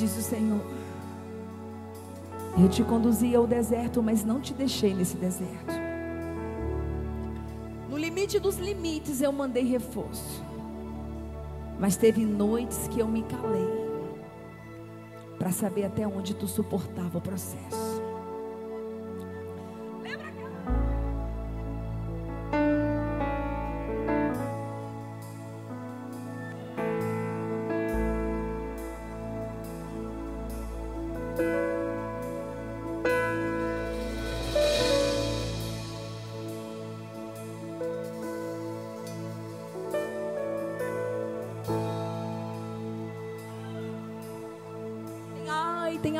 diz 0.00 0.16
o 0.16 0.22
Senhor. 0.22 0.60
Eu 2.58 2.68
te 2.68 2.82
conduzi 2.82 3.34
ao 3.34 3.46
deserto, 3.46 4.02
mas 4.02 4.24
não 4.24 4.40
te 4.40 4.54
deixei 4.54 4.94
nesse 4.94 5.16
deserto. 5.16 5.89
Limite 8.30 8.38
dos 8.38 8.58
limites 8.58 9.20
eu 9.20 9.32
mandei 9.32 9.64
reforço. 9.64 10.40
Mas 11.80 11.96
teve 11.96 12.24
noites 12.24 12.86
que 12.86 13.00
eu 13.00 13.08
me 13.08 13.24
calei 13.24 13.66
para 15.36 15.50
saber 15.50 15.84
até 15.84 16.06
onde 16.06 16.32
tu 16.32 16.46
suportava 16.46 17.18
o 17.18 17.20
processo. 17.20 17.89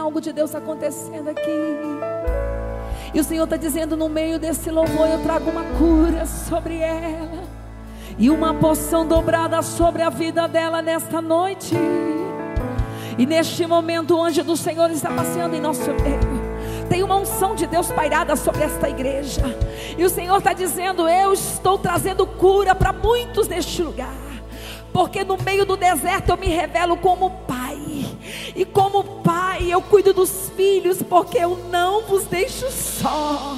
Algo 0.00 0.20
de 0.20 0.32
Deus 0.32 0.54
acontecendo 0.54 1.28
aqui. 1.28 1.50
E 3.12 3.20
o 3.20 3.24
Senhor 3.24 3.44
está 3.44 3.56
dizendo: 3.56 3.96
no 3.96 4.08
meio 4.08 4.38
desse 4.38 4.70
louvor, 4.70 5.08
eu 5.08 5.22
trago 5.22 5.50
uma 5.50 5.64
cura 5.78 6.26
sobre 6.26 6.78
ela, 6.78 7.44
e 8.18 8.30
uma 8.30 8.54
poção 8.54 9.06
dobrada 9.06 9.62
sobre 9.62 10.02
a 10.02 10.10
vida 10.10 10.48
dela 10.48 10.82
nesta 10.82 11.20
noite. 11.20 11.74
E 13.18 13.26
neste 13.26 13.66
momento, 13.66 14.16
o 14.16 14.22
anjo 14.22 14.42
do 14.42 14.56
Senhor 14.56 14.90
está 14.90 15.10
passeando 15.10 15.54
em 15.54 15.60
nosso 15.60 15.92
meio. 15.92 16.40
Tem 16.88 17.02
uma 17.02 17.16
unção 17.16 17.54
de 17.54 17.66
Deus 17.66 17.88
pairada 17.92 18.34
sobre 18.34 18.64
esta 18.64 18.88
igreja. 18.88 19.42
E 19.96 20.04
o 20.04 20.08
Senhor 20.10 20.38
está 20.38 20.52
dizendo: 20.52 21.08
Eu 21.08 21.32
estou 21.32 21.78
trazendo 21.78 22.26
cura 22.26 22.74
para 22.74 22.92
muitos 22.92 23.46
neste 23.46 23.82
lugar. 23.82 24.30
Porque 24.92 25.22
no 25.22 25.36
meio 25.36 25.64
do 25.64 25.76
deserto 25.76 26.30
eu 26.30 26.36
me 26.36 26.48
revelo 26.48 26.96
como 26.96 27.30
Pai. 27.46 27.78
E 28.56 28.64
como 28.64 29.02
eu 29.70 29.80
cuido 29.80 30.12
dos 30.12 30.50
filhos, 30.56 31.02
porque 31.02 31.38
eu 31.38 31.56
não 31.70 32.02
vos 32.02 32.24
deixo 32.24 32.70
só. 32.70 33.56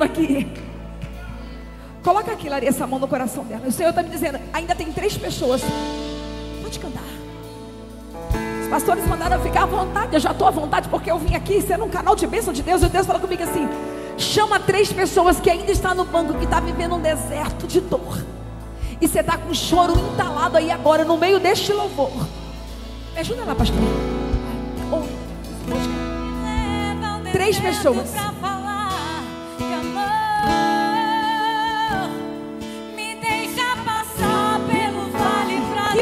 Acontecendo 0.00 0.02
aqui? 0.02 0.46
Coloca 2.02 2.32
aqui, 2.32 2.48
Laria, 2.48 2.68
essa 2.68 2.86
mão 2.86 2.98
no 2.98 3.06
coração 3.06 3.44
dela. 3.44 3.66
O 3.66 3.72
Senhor 3.72 3.90
está 3.90 4.02
me 4.02 4.08
dizendo, 4.08 4.38
ainda 4.52 4.74
tem 4.74 4.90
três 4.90 5.16
pessoas. 5.16 5.60
Pode 6.62 6.78
cantar. 6.78 7.02
Os 8.62 8.68
pastores 8.68 9.06
mandaram 9.06 9.36
eu 9.36 9.42
ficar 9.42 9.64
à 9.64 9.66
vontade. 9.66 10.14
Eu 10.14 10.20
já 10.20 10.30
estou 10.30 10.48
à 10.48 10.50
vontade 10.50 10.88
porque 10.88 11.10
eu 11.10 11.18
vim 11.18 11.34
aqui 11.34 11.60
sendo 11.60 11.84
um 11.84 11.90
canal 11.90 12.16
de 12.16 12.26
bênção 12.26 12.52
de 12.52 12.62
Deus. 12.62 12.82
E 12.82 12.88
Deus 12.88 13.06
falou 13.06 13.20
comigo 13.20 13.42
assim: 13.42 13.68
chama 14.16 14.58
três 14.58 14.92
pessoas 14.92 15.38
que 15.38 15.50
ainda 15.50 15.70
estão 15.70 15.94
no 15.94 16.04
banco, 16.04 16.34
que 16.34 16.44
está 16.44 16.60
vivendo 16.60 16.94
um 16.94 17.00
deserto 17.00 17.66
de 17.66 17.80
dor. 17.80 18.24
E 19.00 19.08
você 19.08 19.20
está 19.20 19.36
com 19.36 19.52
choro 19.52 19.98
entalado 19.98 20.56
aí 20.56 20.70
agora, 20.70 21.04
no 21.04 21.16
meio 21.18 21.38
deste 21.38 21.72
louvor. 21.72 22.12
Me 23.12 23.20
ajuda 23.20 23.44
lá, 23.44 23.54
pastor. 23.54 23.76
Três 27.32 27.58
pessoas. 27.58 28.14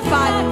Que 0.09 0.15
vale. 0.15 0.49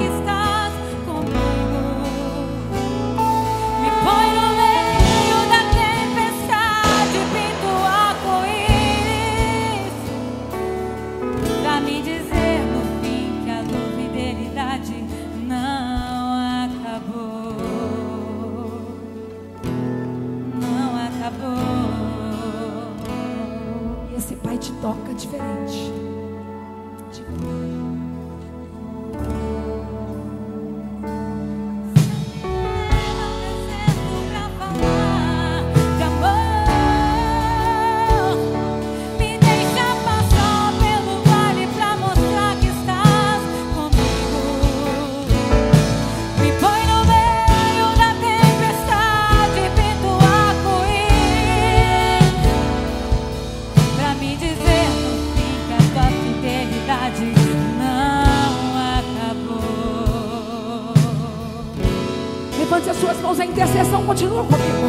toca 24.87 25.13
diferente. 25.15 26.06
Continua 64.17 64.45
comigo. 64.45 64.89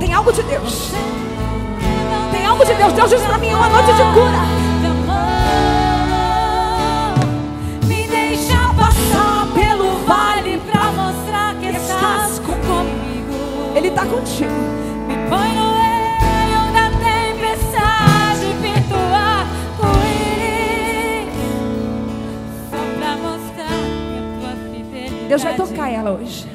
Tem 0.00 0.12
algo 0.12 0.32
de 0.32 0.42
Deus. 0.42 0.90
Tem 2.32 2.44
algo 2.44 2.64
de 2.64 2.74
Deus. 2.74 2.92
Deus 2.92 3.10
disse 3.10 3.24
para 3.24 3.38
mim 3.38 3.54
uma 3.54 3.68
noite 3.68 3.92
de 3.92 4.02
cura. 4.02 4.40
Me 7.86 8.06
deixa 8.08 8.56
passar 8.74 9.46
pelo 9.54 9.98
vale 10.06 10.58
para 10.58 10.90
mostrar 10.90 11.54
que 11.60 11.68
estás 11.68 12.40
comigo. 12.40 13.76
Ele 13.76 13.88
está 13.88 14.04
contigo. 14.04 14.77
Deus 25.28 25.42
vai 25.42 25.54
tocar 25.54 25.90
ela 25.92 26.12
hoje. 26.12 26.46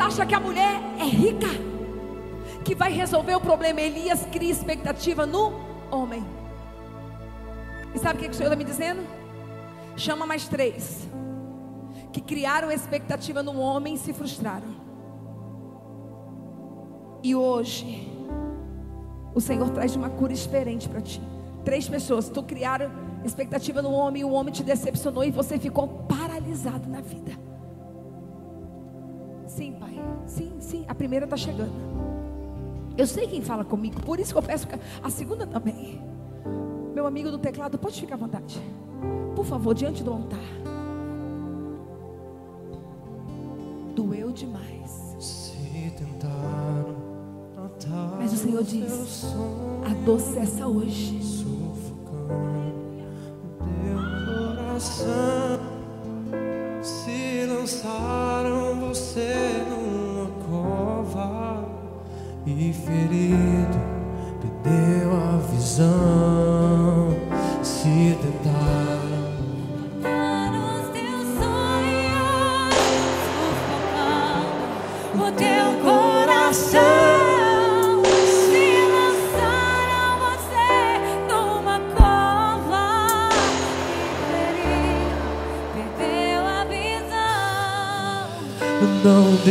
Acha 0.00 0.24
que 0.24 0.34
a 0.34 0.40
mulher 0.40 0.80
é 0.98 1.04
rica, 1.04 1.48
que 2.64 2.74
vai 2.74 2.92
resolver 2.92 3.34
o 3.34 3.40
problema. 3.40 3.80
Elias 3.80 4.26
cria 4.32 4.50
expectativa 4.50 5.26
no 5.26 5.52
homem. 5.90 6.24
E 7.94 7.98
sabe 7.98 8.18
o 8.18 8.22
que 8.22 8.30
o 8.30 8.34
Senhor 8.34 8.52
está 8.52 8.56
me 8.56 8.64
dizendo? 8.64 9.06
Chama 9.96 10.26
mais 10.26 10.48
três 10.48 11.08
que 12.12 12.20
criaram 12.20 12.70
expectativa 12.70 13.42
no 13.42 13.58
homem 13.58 13.94
e 13.94 13.98
se 13.98 14.12
frustraram. 14.12 14.76
E 17.22 17.34
hoje, 17.34 18.08
o 19.34 19.40
Senhor 19.40 19.68
traz 19.70 19.94
uma 19.94 20.08
cura 20.08 20.32
diferente 20.32 20.88
para 20.88 21.00
ti. 21.00 21.20
Três 21.64 21.88
pessoas, 21.88 22.28
tu 22.28 22.42
criaram 22.42 22.90
expectativa 23.24 23.82
no 23.82 23.90
homem, 23.90 24.22
e 24.22 24.24
o 24.24 24.30
homem 24.30 24.52
te 24.52 24.62
decepcionou 24.62 25.24
e 25.24 25.30
você 25.30 25.58
ficou 25.58 25.88
paralisado 26.08 26.88
na 26.88 27.00
vida. 27.00 27.47
Sim, 29.58 29.72
pai. 29.72 30.00
Sim, 30.24 30.52
sim. 30.60 30.84
A 30.86 30.94
primeira 30.94 31.24
está 31.24 31.36
chegando. 31.36 31.72
Eu 32.96 33.08
sei 33.08 33.26
quem 33.26 33.42
fala 33.42 33.64
comigo, 33.64 34.00
por 34.02 34.20
isso 34.20 34.32
que 34.32 34.38
eu 34.38 34.42
peço 34.42 34.68
a 35.02 35.10
segunda 35.10 35.44
também. 35.48 36.00
Meu 36.94 37.04
amigo 37.08 37.28
do 37.28 37.38
teclado, 37.38 37.76
pode 37.76 38.00
ficar 38.00 38.14
à 38.14 38.18
vontade. 38.18 38.62
Por 39.34 39.44
favor, 39.44 39.74
diante 39.74 40.04
do 40.04 40.12
altar. 40.12 40.38
Doeu 43.96 44.30
demais. 44.30 45.48
Mas 48.16 48.32
o 48.32 48.36
Senhor 48.36 48.62
diz: 48.62 49.24
a 49.84 49.94
dor 50.04 50.20
cessa 50.20 50.68
hoje. 50.68 51.18
coração 54.78 55.58
se 56.80 57.46
lançaram 57.46 58.47
você 59.18 59.64
numa 59.68 60.30
cova 60.48 61.64
e 62.46 62.72
ferido 62.72 63.78
perdeu 64.40 65.12
a 65.12 65.38
visão. 65.50 67.08
Se 67.62 68.17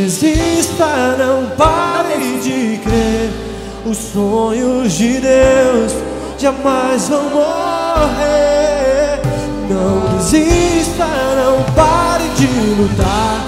desista, 0.08 1.16
não 1.18 1.50
pare 1.50 2.40
de 2.42 2.80
crer. 2.82 3.30
Os 3.84 3.98
sonhos 3.98 4.92
de 4.94 5.20
Deus 5.20 5.92
jamais 6.38 7.08
vão 7.08 7.24
morrer. 7.24 9.20
Não 9.68 10.16
desista, 10.16 11.04
não 11.36 11.62
pare 11.74 12.26
de 12.36 12.46
lutar. 12.46 13.44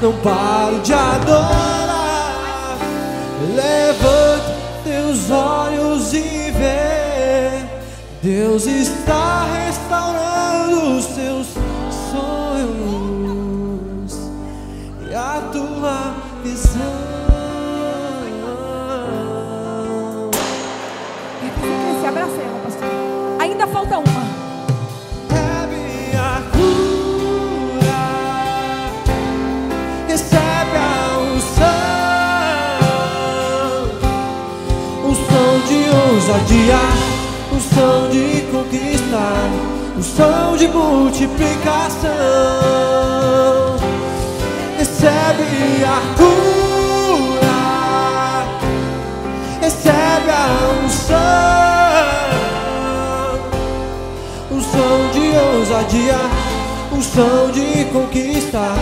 Não 0.00 0.12
pare 0.14 0.78
de 0.78 0.94
adorar. 0.94 2.78
Levanta 3.54 4.56
teus 4.84 5.30
olhos 5.30 6.14
e 6.14 6.50
vê. 6.52 7.66
Deus 8.22 8.66
está 8.66 9.46
restaurando 9.66 10.96
os 10.96 11.04
seus 11.04 11.46
sonhos 12.10 13.07
visão. 16.58 16.82
Pastor. 22.64 22.88
Ainda 23.38 23.66
falta 23.66 23.98
uma. 23.98 24.28
Unção 35.00 35.60
de 35.66 35.90
de 38.08 38.42
conquistar, 38.50 39.50
unção 39.96 40.56
de 40.56 40.66
multiplicação. 40.68 43.67
Recebe 44.98 45.84
a 45.84 46.00
cura, 46.16 47.60
recebe 49.62 50.28
a 50.28 50.44
unção, 50.84 51.18
unção 54.50 55.10
de 55.12 55.26
ousadia, 55.56 56.18
unção 56.92 57.52
de 57.52 57.84
conquista, 57.92 58.74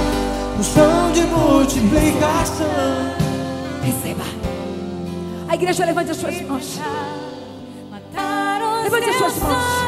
unção 0.59 1.13
de 1.13 1.21
multiplicação. 1.21 2.65
Receba. 3.83 4.25
A 5.51 5.55
igreja 5.55 5.85
levante 5.85 6.13
as 6.13 6.17
suas 6.17 6.41
mãos. 6.41 6.81
Levante 8.85 9.11
as 9.11 9.17
suas 9.17 9.37
mãos. 9.37 9.86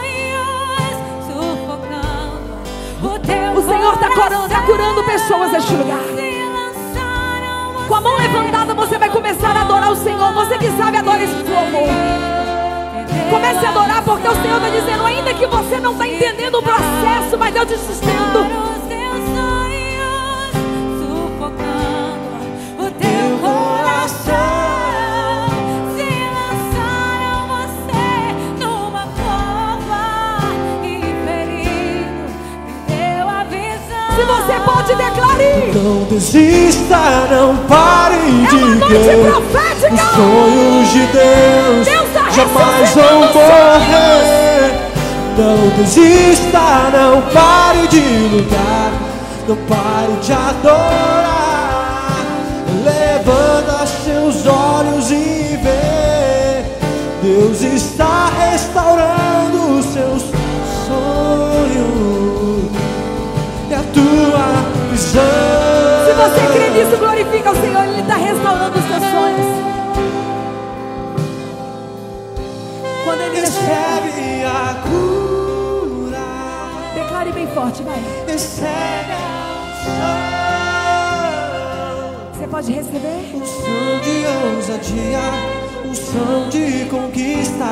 O 3.56 3.62
Senhor 3.62 3.94
está 3.94 4.08
curando, 4.10 4.48
tá 4.48 4.62
curando 4.62 5.04
pessoas 5.04 5.52
neste 5.52 5.74
lugar. 5.74 5.98
Com 7.86 7.94
a 7.94 8.00
mão 8.00 8.16
levantada, 8.16 8.74
você 8.74 8.98
vai 8.98 9.08
começar 9.10 9.56
a 9.56 9.62
adorar 9.62 9.90
o 9.90 9.96
Senhor. 9.96 10.32
Você 10.32 10.58
que 10.58 10.70
sabe, 10.72 10.98
adora 10.98 11.22
esse 11.22 11.34
louvor. 11.34 11.88
Comece 13.30 13.66
a 13.66 13.68
adorar, 13.68 14.02
porque 14.02 14.28
o 14.28 14.42
Senhor 14.42 14.56
está 14.56 14.68
dizendo, 14.68 15.04
ainda 15.04 15.34
que 15.34 15.46
você 15.46 15.80
não 15.80 15.92
está 15.92 16.06
entendendo 16.06 16.58
o 16.58 16.62
processo, 16.62 17.38
mas 17.38 17.54
eu 17.54 17.66
te 17.66 17.76
sustento. 17.76 18.67
Pode, 34.88 34.96
declare. 34.96 35.72
Não 35.74 36.04
desista, 36.04 36.96
não 37.30 37.56
pare 37.68 38.14
É 38.14 38.18
uma 38.18 38.48
de 38.48 38.56
noite 38.56 38.86
crer. 38.86 39.32
profética. 39.32 39.94
Os 39.94 40.00
sonhos 40.14 40.88
de 40.92 41.06
Deus, 41.06 41.86
Deus 41.86 42.34
jamais 42.34 42.90
vão 42.90 43.20
morrer. 43.20 44.88
Não 45.36 45.68
desista, 45.78 46.90
não 46.92 47.22
pare 47.32 47.86
de 47.88 48.00
lutar, 48.00 48.92
não 49.46 49.56
pare 49.56 50.12
de 50.20 50.32
adorar. 50.32 51.36
Levanta 52.84 53.86
seus 53.86 54.46
olhos 54.46 55.10
e 55.10 55.58
vê. 55.62 56.64
Deus 57.22 57.60
está 57.62 58.30
restaurando 58.38 58.87
Se 65.10 66.12
você 66.12 66.40
crê 66.52 66.68
nisso, 66.70 66.96
glorifica 66.98 67.50
o 67.50 67.54
Senhor. 67.56 67.84
Ele 67.84 68.00
está 68.00 68.14
restaurando 68.16 68.78
os 68.78 68.84
teus 68.84 69.02
sonhos. 69.02 69.46
Quando 73.04 73.20
Ele 73.22 73.40
Recebe 73.40 74.44
a 74.44 74.74
cura, 74.86 76.26
declare 76.94 77.32
bem 77.32 77.46
forte, 77.48 77.82
vai. 77.82 77.98
recebe 78.26 79.12
a 79.12 80.28
Você 82.34 82.46
pode 82.46 82.72
receber? 82.72 83.30
unção, 83.34 83.42
unção 83.42 84.00
de 84.02 84.26
ousadia, 84.56 85.20
unção 85.86 86.48
de 86.50 86.84
conquista, 86.90 87.64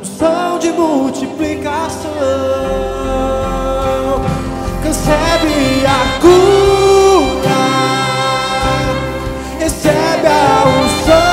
unção 0.00 0.58
de 0.58 0.70
multiplicação. 0.72 2.08
Recebe 4.88 5.84
a 5.84 6.00
cura, 6.18 7.60
recebe 9.58 10.26
a 10.26 10.64
unção, 10.80 11.26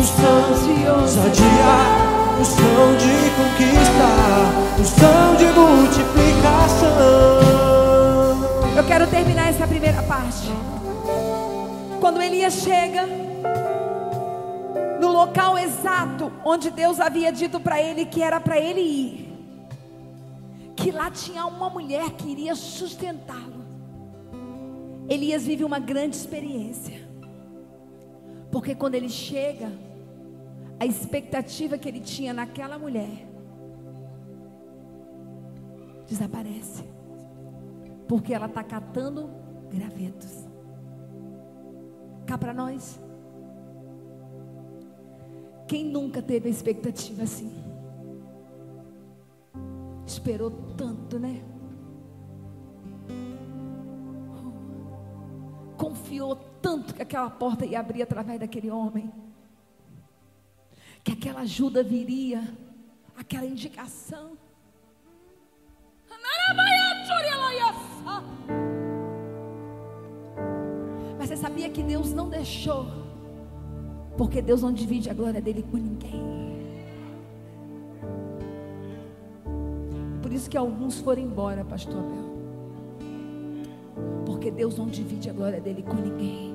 unção 0.00 0.42
de 0.64 0.74
ousadia, 0.88 1.74
unção 2.40 2.96
de 2.98 3.14
conquista, 3.36 4.10
unção 4.80 5.36
de 5.36 5.44
multiplicação. 5.44 6.90
Eu 8.76 8.82
quero 8.82 9.06
terminar 9.06 9.48
essa 9.48 9.64
primeira 9.68 10.02
parte. 10.02 10.50
Quando 12.00 12.20
Elias 12.20 12.54
chega 12.54 13.06
no 15.00 15.06
local 15.06 15.56
exato 15.56 16.32
onde 16.44 16.68
Deus 16.72 16.98
havia 16.98 17.30
dito 17.30 17.60
para 17.60 17.80
ele 17.80 18.04
que 18.04 18.20
era 18.20 18.40
para 18.40 18.58
ele 18.58 18.80
ir, 18.80 19.31
que 20.76 20.90
lá 20.90 21.10
tinha 21.10 21.46
uma 21.46 21.68
mulher 21.68 22.10
que 22.12 22.28
iria 22.28 22.54
sustentá-lo. 22.54 23.62
Elias 25.08 25.44
vive 25.44 25.64
uma 25.64 25.78
grande 25.78 26.16
experiência. 26.16 27.00
Porque 28.50 28.74
quando 28.74 28.94
ele 28.94 29.08
chega, 29.08 29.70
a 30.78 30.86
expectativa 30.86 31.78
que 31.78 31.88
ele 31.88 32.00
tinha 32.00 32.32
naquela 32.32 32.78
mulher 32.78 33.26
desaparece. 36.06 36.84
Porque 38.06 38.34
ela 38.34 38.46
está 38.46 38.62
catando 38.62 39.30
gravetos. 39.70 40.46
Cá 42.26 42.36
para 42.36 42.52
nós. 42.52 43.00
Quem 45.66 45.84
nunca 45.84 46.20
teve 46.20 46.48
a 46.48 46.50
expectativa 46.50 47.22
assim? 47.22 47.71
Esperou 50.06 50.50
tanto, 50.76 51.18
né? 51.18 51.42
Confiou 55.76 56.36
tanto 56.60 56.94
que 56.94 57.02
aquela 57.02 57.30
porta 57.30 57.64
ia 57.64 57.80
abrir 57.80 58.02
através 58.02 58.38
daquele 58.38 58.70
homem. 58.70 59.12
Que 61.02 61.12
aquela 61.12 61.40
ajuda 61.40 61.82
viria, 61.82 62.42
aquela 63.16 63.46
indicação. 63.46 64.36
Mas 71.18 71.28
você 71.28 71.36
sabia 71.36 71.70
que 71.70 71.84
Deus 71.84 72.12
não 72.12 72.28
deixou, 72.28 72.84
porque 74.18 74.42
Deus 74.42 74.60
não 74.60 74.72
divide 74.72 75.08
a 75.08 75.14
glória 75.14 75.40
dele 75.40 75.62
com 75.62 75.76
ninguém. 75.76 76.41
Isso 80.42 80.50
que 80.50 80.56
alguns 80.56 80.98
foram 80.98 81.22
embora, 81.22 81.64
pastor 81.64 82.00
Abel. 82.00 82.32
Porque 84.26 84.50
Deus 84.50 84.76
não 84.76 84.88
divide 84.88 85.30
a 85.30 85.32
glória 85.32 85.60
dele 85.60 85.84
com 85.84 85.94
ninguém. 85.94 86.52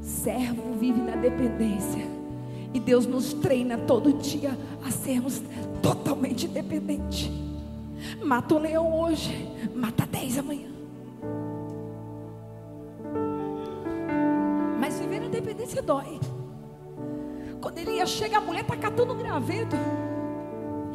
Servo 0.00 0.72
vive 0.72 0.98
na 0.98 1.14
dependência. 1.14 2.06
E 2.72 2.80
Deus 2.80 3.04
nos 3.04 3.34
treina 3.34 3.76
todo 3.76 4.14
dia 4.14 4.56
a 4.82 4.90
sermos 4.90 5.42
totalmente 5.82 6.48
dependentes. 6.48 7.30
Mata 8.24 8.54
o 8.54 8.58
leão 8.58 8.98
hoje, 8.98 9.46
mata 9.74 10.06
dez 10.06 10.38
amanhã. 10.38 10.70
Mas 14.80 14.98
viver 14.98 15.20
na 15.20 15.28
dependência 15.28 15.82
dói. 15.82 16.18
Quando 17.60 17.76
ele 17.76 17.96
ia 17.96 18.06
chegar, 18.06 18.38
a 18.38 18.40
mulher 18.40 18.62
está 18.62 18.74
catando 18.74 19.12
um 19.12 19.18
graveto. 19.18 19.76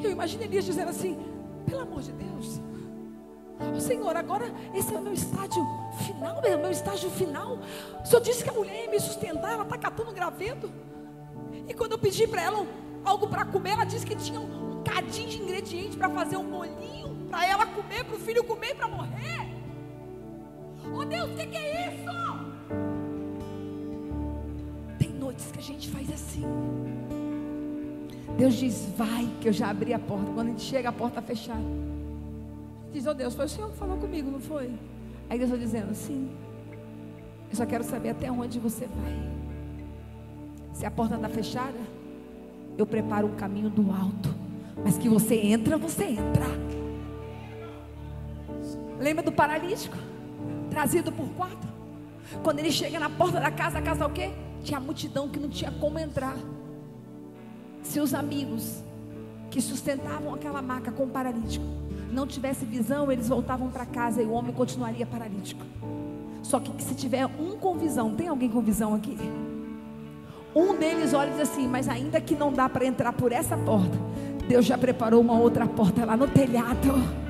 Eu 0.03 0.09
imagino 0.09 0.41
Elias 0.41 0.65
dizendo 0.65 0.89
assim: 0.89 1.15
pelo 1.63 1.81
amor 1.81 2.01
de 2.01 2.11
Deus, 2.11 2.61
Ô, 3.75 3.79
Senhor, 3.79 4.15
agora 4.15 4.45
esse 4.73 4.93
é 4.93 4.97
o 4.97 5.01
meu 5.01 5.13
estágio 5.13 5.65
final, 6.05 6.41
é 6.43 6.55
o 6.55 6.59
meu 6.59 6.71
estágio 6.71 7.09
final. 7.09 7.59
O 8.03 8.05
Senhor 8.05 8.21
disse 8.21 8.43
que 8.43 8.49
a 8.49 8.53
mulher 8.53 8.85
ia 8.85 8.91
me 8.91 8.99
sustentar, 8.99 9.53
ela 9.53 9.63
está 9.63 9.77
catando 9.77 10.11
um 10.11 10.13
graveto. 10.13 10.71
E 11.67 11.73
quando 11.73 11.93
eu 11.93 11.97
pedi 11.97 12.27
para 12.27 12.41
ela 12.41 12.67
algo 13.05 13.27
para 13.27 13.45
comer, 13.45 13.71
ela 13.71 13.85
disse 13.85 14.05
que 14.05 14.15
tinha 14.15 14.39
um, 14.39 14.79
um 14.79 14.83
cadinho 14.83 15.29
de 15.29 15.41
ingrediente 15.41 15.95
para 15.95 16.09
fazer 16.09 16.37
um 16.37 16.49
bolinho 16.49 17.27
para 17.29 17.47
ela 17.47 17.65
comer, 17.65 18.03
para 18.03 18.15
o 18.15 18.19
filho 18.19 18.43
comer 18.43 18.71
e 18.71 18.75
para 18.75 18.87
morrer. 18.87 19.47
Oh 20.93 21.05
Deus, 21.05 21.31
o 21.31 21.35
que, 21.35 21.47
que 21.47 21.57
é 21.57 21.87
isso? 21.87 22.03
Tem 24.99 25.09
noites 25.09 25.51
que 25.51 25.59
a 25.59 25.63
gente 25.63 25.89
faz 25.89 26.11
assim. 26.11 26.43
Deus 28.37 28.55
diz, 28.55 28.89
vai, 28.97 29.29
que 29.41 29.47
eu 29.47 29.53
já 29.53 29.69
abri 29.69 29.93
a 29.93 29.99
porta. 29.99 30.31
Quando 30.33 30.47
a 30.47 30.49
gente 30.51 30.63
chega, 30.63 30.89
a 30.89 30.91
porta 30.91 31.19
está 31.19 31.21
fechada. 31.21 31.63
Diz, 32.91 33.05
oh 33.05 33.13
Deus, 33.13 33.33
foi 33.33 33.45
o 33.45 33.49
Senhor 33.49 33.71
que 33.71 33.77
falou 33.77 33.97
comigo, 33.97 34.29
não 34.29 34.39
foi? 34.39 34.71
Aí 35.29 35.37
Deus 35.37 35.51
está 35.51 35.63
dizendo, 35.63 35.93
sim. 35.93 36.29
Eu 37.49 37.55
só 37.55 37.65
quero 37.65 37.83
saber 37.83 38.09
até 38.09 38.31
onde 38.31 38.59
você 38.59 38.87
vai. 38.87 39.31
Se 40.73 40.85
a 40.85 40.91
porta 40.91 41.15
está 41.15 41.29
fechada, 41.29 41.77
eu 42.77 42.85
preparo 42.85 43.27
o 43.27 43.35
caminho 43.35 43.69
do 43.69 43.91
alto. 43.91 44.33
Mas 44.83 44.97
que 44.97 45.07
você 45.07 45.35
entra, 45.35 45.77
você 45.77 46.05
entra. 46.05 46.45
Lembra 48.99 49.23
do 49.23 49.31
paralítico? 49.31 49.97
Trazido 50.69 51.11
por 51.11 51.27
quatro. 51.29 51.69
Quando 52.41 52.59
ele 52.59 52.71
chega 52.71 52.99
na 52.99 53.09
porta 53.09 53.39
da 53.39 53.51
casa, 53.51 53.77
a 53.77 53.81
casa 53.81 54.03
é 54.03 54.07
o 54.07 54.09
quê? 54.09 54.31
Tinha 54.63 54.79
multidão 54.79 55.29
que 55.29 55.39
não 55.39 55.49
tinha 55.49 55.71
como 55.71 55.99
entrar. 55.99 56.37
Seus 57.83 58.13
amigos 58.13 58.81
que 59.51 59.61
sustentavam 59.61 60.33
aquela 60.33 60.61
maca 60.61 60.91
com 60.91 61.03
o 61.03 61.09
paralítico 61.09 61.65
não 62.11 62.27
tivesse 62.27 62.63
visão, 62.63 63.11
eles 63.11 63.27
voltavam 63.27 63.69
para 63.69 63.85
casa 63.85 64.21
e 64.21 64.25
o 64.25 64.31
homem 64.31 64.53
continuaria 64.53 65.05
paralítico. 65.05 65.65
Só 66.41 66.59
que 66.59 66.71
se 66.83 66.93
tiver 66.93 67.25
um 67.25 67.57
com 67.57 67.75
visão, 67.75 68.13
tem 68.13 68.27
alguém 68.27 68.49
com 68.49 68.61
visão 68.61 68.93
aqui? 68.93 69.17
Um 70.55 70.75
deles 70.75 71.13
olha 71.13 71.29
e 71.29 71.31
diz 71.31 71.41
assim: 71.41 71.67
Mas 71.67 71.89
ainda 71.89 72.21
que 72.21 72.35
não 72.35 72.53
dá 72.53 72.69
para 72.69 72.85
entrar 72.85 73.13
por 73.13 73.31
essa 73.31 73.57
porta, 73.57 73.97
Deus 74.47 74.65
já 74.65 74.77
preparou 74.77 75.21
uma 75.21 75.33
outra 75.33 75.65
porta 75.65 76.05
lá 76.05 76.15
no 76.15 76.27
telhado. 76.27 77.23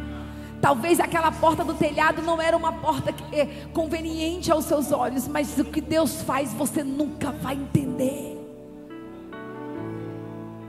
Talvez 0.60 1.00
aquela 1.00 1.32
porta 1.32 1.64
do 1.64 1.74
telhado 1.74 2.22
não 2.22 2.42
era 2.42 2.56
uma 2.56 2.72
porta 2.72 3.14
é 3.32 3.46
conveniente 3.74 4.52
aos 4.52 4.66
seus 4.66 4.92
olhos, 4.92 5.28
mas 5.28 5.58
o 5.58 5.66
que 5.66 5.82
Deus 5.82 6.22
faz 6.22 6.54
você 6.54 6.84
nunca 6.84 7.32
vai 7.32 7.56
entender. 7.56 8.33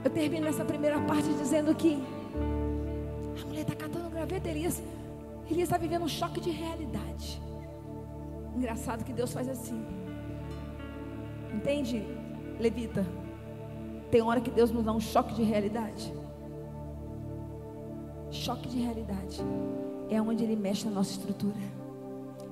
Eu 0.05 0.11
termino 0.11 0.45
essa 0.45 0.63
primeira 0.63 0.99
parte 1.01 1.27
dizendo 1.29 1.73
que 1.73 1.97
a 3.41 3.45
mulher 3.47 3.61
está 3.61 3.73
catando 3.73 4.07
graveta, 4.07 4.47
Elias, 4.47 4.79
Elias 5.49 5.63
está 5.67 5.79
vivendo 5.79 6.03
um 6.03 6.07
choque 6.07 6.39
de 6.39 6.51
realidade. 6.51 7.41
Engraçado 8.55 9.03
que 9.03 9.11
Deus 9.11 9.33
faz 9.33 9.49
assim. 9.49 9.83
Entende, 11.51 12.05
Levita? 12.59 13.03
Tem 14.11 14.21
hora 14.21 14.39
que 14.39 14.51
Deus 14.51 14.69
nos 14.69 14.85
dá 14.85 14.91
um 14.91 14.99
choque 14.99 15.33
de 15.33 15.41
realidade. 15.41 16.13
Choque 18.29 18.69
de 18.69 18.79
realidade 18.79 19.41
é 20.07 20.21
onde 20.21 20.43
Ele 20.43 20.55
mexe 20.55 20.85
na 20.85 20.91
nossa 20.91 21.13
estrutura. 21.13 21.57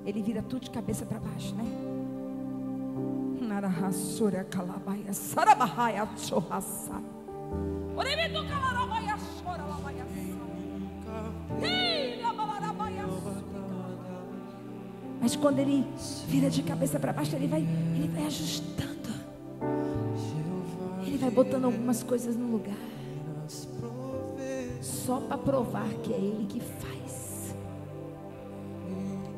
Ele 0.03 0.23
vira 0.23 0.41
tudo 0.41 0.63
de 0.63 0.71
cabeça 0.71 1.05
para 1.05 1.19
baixo, 1.19 1.53
né? 1.53 1.65
Narahasura 3.41 4.43
kalabaia, 4.43 5.13
sarabahaya 5.13 6.09
chorraça. 6.17 7.13
Mas 15.23 15.37
quando 15.37 15.59
ele 15.59 15.85
vira 16.27 16.49
de 16.49 16.61
cabeça 16.61 16.99
para 16.99 17.13
baixo, 17.13 17.33
ele 17.37 17.47
vai, 17.47 17.61
ele 17.61 18.09
vai 18.13 18.25
ajustando. 18.25 19.09
Ele 21.07 21.17
vai 21.17 21.31
botando 21.31 21.63
algumas 21.63 22.03
coisas 22.03 22.35
no 22.35 22.45
lugar. 22.51 22.75
Só 24.81 25.21
para 25.21 25.37
provar 25.37 25.87
que 26.03 26.11
é 26.11 26.17
ele 26.17 26.45
que 26.45 26.59
faz. 26.59 27.55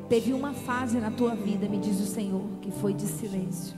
Teve 0.08 0.32
uma 0.32 0.52
fase 0.52 0.98
na 0.98 1.12
tua 1.12 1.36
vida, 1.36 1.68
me 1.68 1.78
diz 1.78 2.00
o 2.00 2.06
Senhor, 2.06 2.42
que 2.60 2.72
foi 2.72 2.92
de 2.92 3.06
silêncio. 3.06 3.76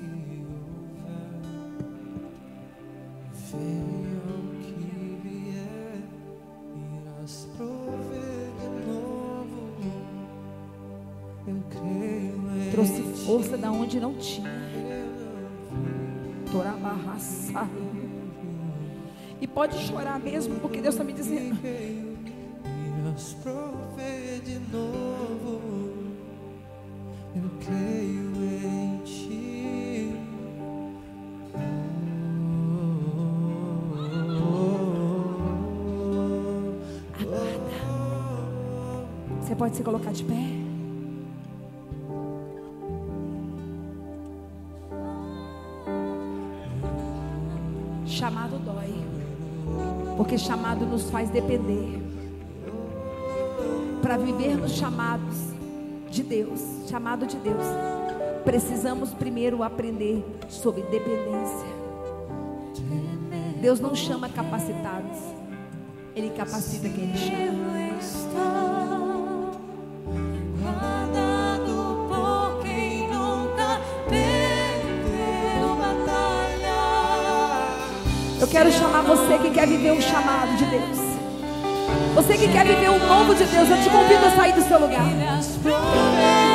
Força 13.39 13.57
da 13.57 13.70
onde 13.70 14.01
não 14.01 14.14
tinha. 14.14 14.51
E 19.41 19.47
pode 19.47 19.78
chorar 19.78 20.18
mesmo, 20.18 20.59
porque 20.59 20.80
Deus 20.80 20.95
está 20.95 21.05
me 21.05 21.12
dizendo. 21.12 21.57
Irás 21.64 23.36
prover 23.41 24.41
de 24.41 24.59
novo. 24.72 25.61
Eu 27.36 27.49
creio 27.64 28.34
em 28.45 28.99
ti. 29.05 30.12
Aguarda. 37.20 37.68
Você 39.41 39.55
pode 39.55 39.76
se 39.76 39.84
colocar 39.84 40.12
de 40.12 40.24
pé? 40.24 40.58
Chamado 50.39 50.86
nos 50.86 51.11
faz 51.11 51.28
depender. 51.30 52.01
Para 54.01 54.16
vivermos 54.16 54.72
chamados 54.72 55.36
de 56.11 56.22
Deus, 56.22 56.61
chamado 56.89 57.26
de 57.26 57.36
Deus, 57.36 57.64
precisamos 58.45 59.12
primeiro 59.12 59.62
aprender 59.62 60.24
sobre 60.49 60.82
dependência. 60.82 61.68
Deus 63.61 63.80
não 63.80 63.95
chama 63.95 64.28
capacitados, 64.28 65.18
Ele 66.14 66.30
capacita 66.30 66.89
quem 66.89 67.11
Ele 67.11 67.18
chama. 67.18 68.68
Quero 78.59 78.73
chamar 78.73 79.03
você 79.03 79.39
que 79.39 79.51
quer 79.51 79.69
viver 79.69 79.93
um 79.93 80.01
chamado 80.01 80.57
de 80.57 80.65
Deus. 80.65 80.99
Você 82.17 82.37
que 82.37 82.49
quer 82.49 82.67
viver 82.67 82.91
um 82.91 82.99
novo 83.07 83.33
de 83.33 83.45
Deus, 83.45 83.71
eu 83.71 83.81
te 83.81 83.89
convido 83.89 84.27
a 84.27 84.31
sair 84.33 84.53
do 84.53 84.63
seu 84.63 84.81
lugar. 84.81 86.48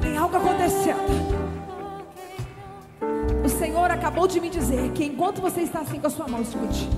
Tem 0.00 0.16
algo 0.16 0.36
acontecendo. 0.36 1.36
O 3.44 3.48
Senhor 3.48 3.90
acabou 3.90 4.26
de 4.26 4.40
me 4.40 4.50
dizer 4.50 4.90
que 4.92 5.04
enquanto 5.04 5.40
você 5.40 5.60
está 5.60 5.80
assim 5.80 6.00
com 6.00 6.06
a 6.06 6.10
sua 6.10 6.26
mão, 6.26 6.42
escute. 6.42 6.88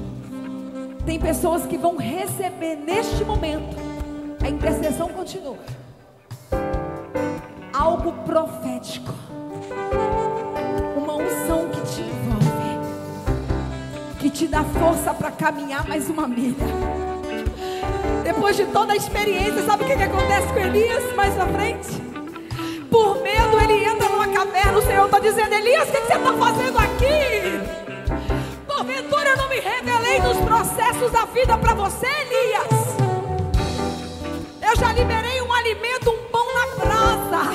Tem 1.04 1.18
pessoas 1.18 1.64
que 1.66 1.78
vão 1.78 1.96
receber 1.96 2.76
neste 2.76 3.24
momento. 3.24 3.76
A 4.42 4.48
intercessão 4.48 5.08
continua. 5.08 5.58
Algo 7.72 8.12
profético. 8.24 9.12
Uma 10.96 11.16
unção 11.16 11.68
que 11.70 11.80
te 11.82 12.02
envolve. 12.02 12.58
Que 14.18 14.30
te 14.30 14.46
dá 14.46 14.64
força 14.64 15.14
para 15.14 15.30
caminhar 15.30 15.86
mais 15.88 16.10
uma 16.10 16.26
milha. 16.28 16.97
Depois 18.38 18.56
de 18.56 18.66
toda 18.66 18.92
a 18.92 18.96
experiência, 18.96 19.64
sabe 19.64 19.82
o 19.82 19.86
que, 19.88 19.96
que 19.96 20.02
acontece 20.04 20.46
com 20.46 20.60
Elias 20.60 21.12
mais 21.16 21.36
na 21.36 21.44
frente? 21.48 21.88
Por 22.88 23.20
medo, 23.20 23.60
ele 23.60 23.84
entra 23.84 24.08
numa 24.08 24.28
caverna. 24.28 24.78
O 24.78 24.82
Senhor 24.82 25.06
está 25.06 25.18
dizendo: 25.18 25.52
Elias, 25.52 25.88
o 25.88 25.90
que, 25.90 26.00
que 26.02 26.06
você 26.06 26.14
está 26.14 26.32
fazendo 26.34 26.78
aqui? 26.78 27.60
Porventura 28.64 29.30
eu 29.30 29.36
não 29.38 29.48
me 29.48 29.58
revelei 29.58 30.20
nos 30.20 30.36
processos 30.36 31.10
da 31.10 31.24
vida 31.24 31.58
para 31.58 31.74
você, 31.74 32.06
Elias. 32.06 32.96
Eu 34.62 34.76
já 34.76 34.92
liberei 34.92 35.42
um 35.42 35.52
alimento, 35.52 36.08
um 36.08 36.30
pão 36.30 36.46
na 36.54 36.84
brasa. 36.84 37.50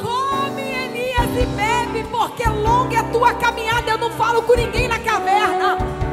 Come, 0.00 0.62
Elias, 0.62 1.42
e 1.42 1.46
bebe, 1.54 2.08
porque 2.10 2.48
longa 2.48 2.96
é 2.96 3.00
a 3.00 3.04
tua 3.04 3.34
caminhada. 3.34 3.90
Eu 3.90 3.98
não 3.98 4.10
falo 4.12 4.40
com 4.44 4.54
ninguém 4.54 4.88
na 4.88 4.98
caverna. 4.98 6.05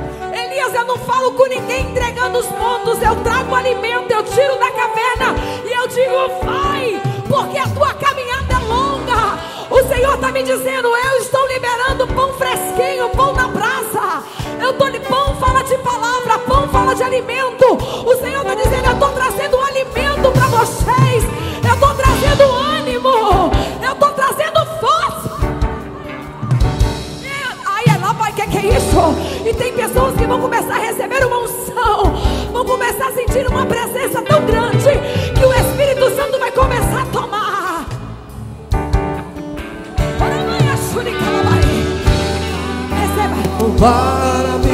Eu 0.56 0.86
não 0.86 0.98
falo 0.98 1.32
com 1.32 1.48
ninguém 1.48 1.90
entregando 1.90 2.38
os 2.38 2.46
pontos. 2.46 3.02
Eu 3.02 3.16
trago 3.24 3.56
alimento, 3.56 4.12
eu 4.12 4.24
tiro 4.24 4.58
da 4.60 4.72
caverna 4.72 5.36
e 5.66 5.72
eu 5.72 5.88
digo, 5.88 6.46
vai, 6.46 7.02
porque 7.28 7.58
a 7.58 7.68
tua 7.68 7.94
caminhada 7.94 8.54
é 8.54 8.60
longa. 8.68 9.40
O 9.70 9.88
Senhor 9.88 10.14
está 10.16 10.32
me 10.32 10.44
dizendo, 10.44 10.88
eu 10.88 11.18
estou 11.20 11.48
liberando 11.48 12.08
pão 12.08 12.34
fresquinho, 12.34 13.10
pão 13.10 13.34
na 13.34 13.48
brasa. 13.48 14.24
Eu 14.62 14.72
estou 14.72 14.92
de 14.92 15.00
pão, 15.00 15.36
fala 15.38 15.64
de 15.64 15.78
palavra, 15.80 16.38
pão 16.40 16.68
fala 16.70 16.94
de 16.94 17.04
alimento. 17.04 17.66
O 18.06 18.16
Senhor 18.18 18.42
está 18.42 18.56
dizendo, 18.56 18.86
eu 18.86 18.94
estou 18.94 19.10
trazendo 19.10 19.60
alimento 19.60 20.32
para 20.32 20.48
vocês. 20.48 21.24
Eu 21.66 21.74
estou 21.74 21.94
trazendo 21.96 22.44
ânimo. 22.52 23.52
Eu 23.82 23.94
estou 23.94 24.10
trazendo 24.12 24.66
força. 24.80 25.38
Ai, 27.66 28.00
lá, 28.00 28.14
pai, 28.14 28.32
que 28.34 28.48
que 28.48 28.58
é 28.58 28.78
isso? 28.78 29.33
E 29.46 29.54
tem 29.54 29.74
pessoas 29.74 30.16
que 30.16 30.26
vão 30.26 30.40
começar 30.40 30.76
a 30.76 30.80
receber 30.80 31.26
uma 31.26 31.40
unção, 31.40 32.16
vão 32.54 32.64
começar 32.64 33.10
a 33.10 33.12
sentir 33.12 33.46
uma 33.48 33.66
presença 33.66 34.22
tão 34.22 34.46
grande 34.46 34.90
que 35.38 35.46
o 35.46 35.54
Espírito 35.54 36.16
Santo 36.16 36.40
vai 36.40 36.52
começar 36.52 37.02
a 37.02 37.06
tomar. 37.08 37.86
Receba. 42.90 43.36
Para 43.80 44.73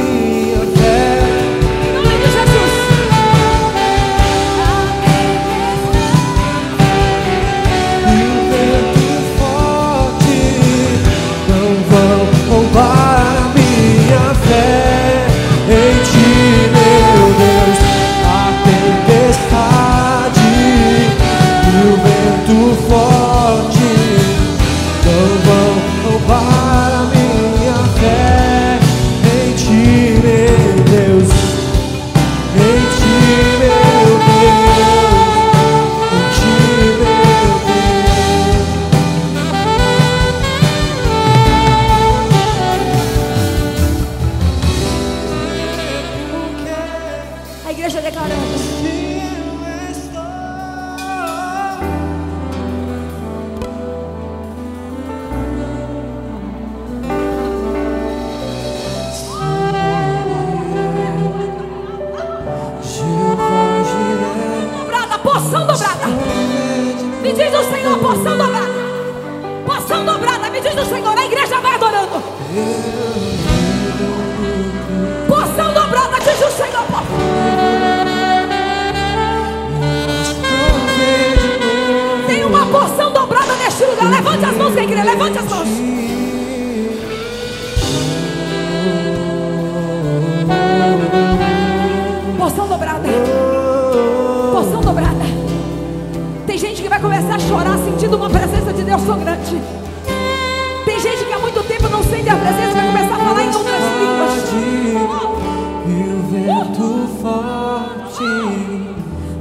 vento 106.29 107.07
forte 107.21 108.23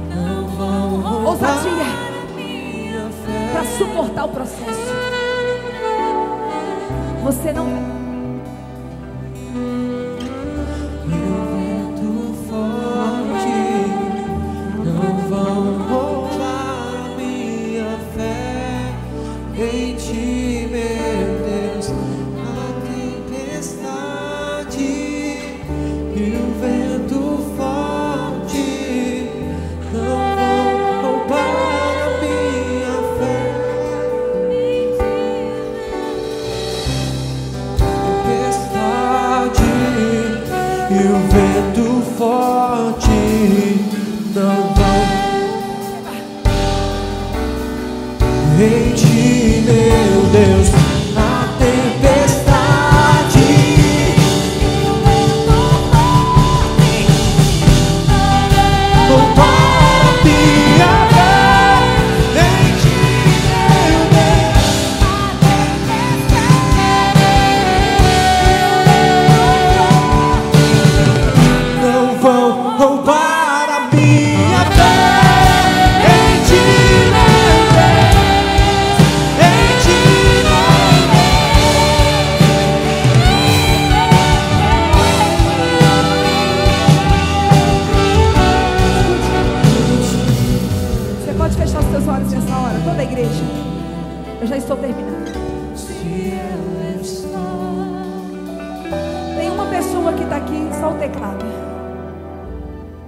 não 0.09 0.47
vão 0.47 1.01
roubar 1.01 1.27
Ousadia 1.27 1.85
para 3.51 3.63
suportar 3.77 4.25
o 4.25 4.29
processo. 4.29 4.89
Você 7.23 7.53
não 7.53 7.98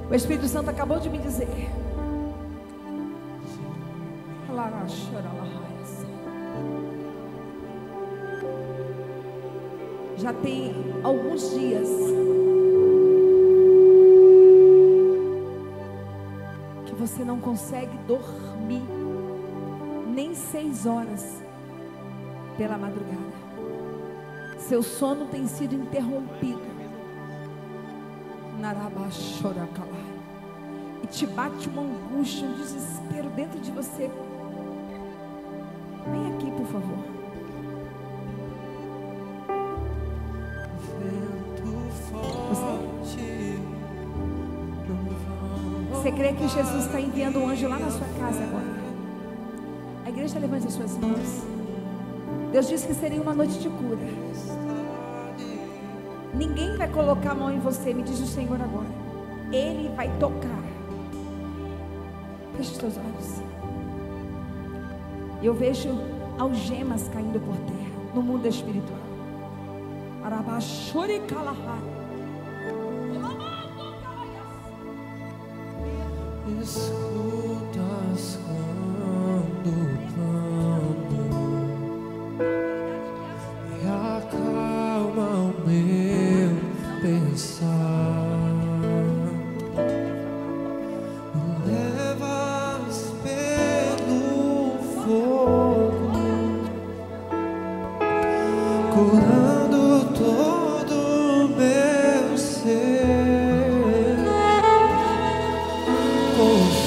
O 0.09 0.13
Espírito 0.13 0.45
Santo 0.47 0.69
acabou 0.69 0.99
de 0.99 1.09
me 1.09 1.17
dizer. 1.19 1.47
Já 10.17 10.33
tem 10.33 10.75
alguns 11.01 11.49
dias 11.51 11.87
que 16.85 16.93
você 16.93 17.23
não 17.23 17.39
consegue 17.39 17.97
dormir 18.05 18.83
nem 20.13 20.35
seis 20.35 20.85
horas 20.85 21.41
pela 22.55 22.77
madrugada. 22.77 23.31
Seu 24.59 24.83
sono 24.83 25.25
tem 25.25 25.47
sido 25.47 25.73
interrompido. 25.73 26.60
E 31.03 31.07
te 31.07 31.25
bate 31.25 31.67
uma 31.67 31.81
angústia, 31.81 32.47
um 32.47 32.53
desespero 32.53 33.29
dentro 33.31 33.59
de 33.59 33.71
você. 33.71 34.09
Vem 36.11 36.33
aqui, 36.33 36.51
por 36.51 36.65
favor. 36.67 37.11
Você, 42.49 43.59
você 45.91 46.11
crê 46.11 46.33
que 46.33 46.47
Jesus 46.47 46.85
está 46.85 46.99
enviando 46.99 47.39
um 47.39 47.49
anjo 47.49 47.67
lá 47.67 47.79
na 47.79 47.89
sua 47.89 48.07
casa 48.19 48.43
agora? 48.43 48.81
A 50.05 50.09
igreja 50.09 50.37
levante 50.37 50.67
as 50.67 50.73
suas 50.73 50.97
mãos. 50.97 51.43
Deus 52.51 52.67
disse 52.67 52.85
que 52.85 52.93
seria 52.93 53.21
uma 53.21 53.33
noite 53.33 53.57
de 53.59 53.69
cura. 53.69 54.60
Ninguém 56.33 56.77
vai 56.77 56.87
colocar 56.87 57.31
a 57.31 57.35
mão 57.35 57.51
em 57.51 57.59
você, 57.59 57.93
me 57.93 58.03
diz 58.03 58.19
o 58.19 58.27
Senhor 58.27 58.59
agora. 58.61 58.87
Ele 59.51 59.89
vai 59.95 60.09
tocar. 60.17 60.63
Feche 62.55 62.71
os 62.71 62.77
teus 62.77 62.97
olhos. 62.97 63.41
Eu 65.43 65.53
vejo 65.53 65.89
algemas 66.37 67.09
caindo 67.09 67.39
por 67.39 67.55
terra 67.57 68.13
no 68.13 68.21
mundo 68.21 68.47
espiritual. 68.47 68.99
Arabashuri 70.23 71.19
Kalahari. 71.21 72.01
Isso. 76.61 77.00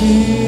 see. 0.05 0.44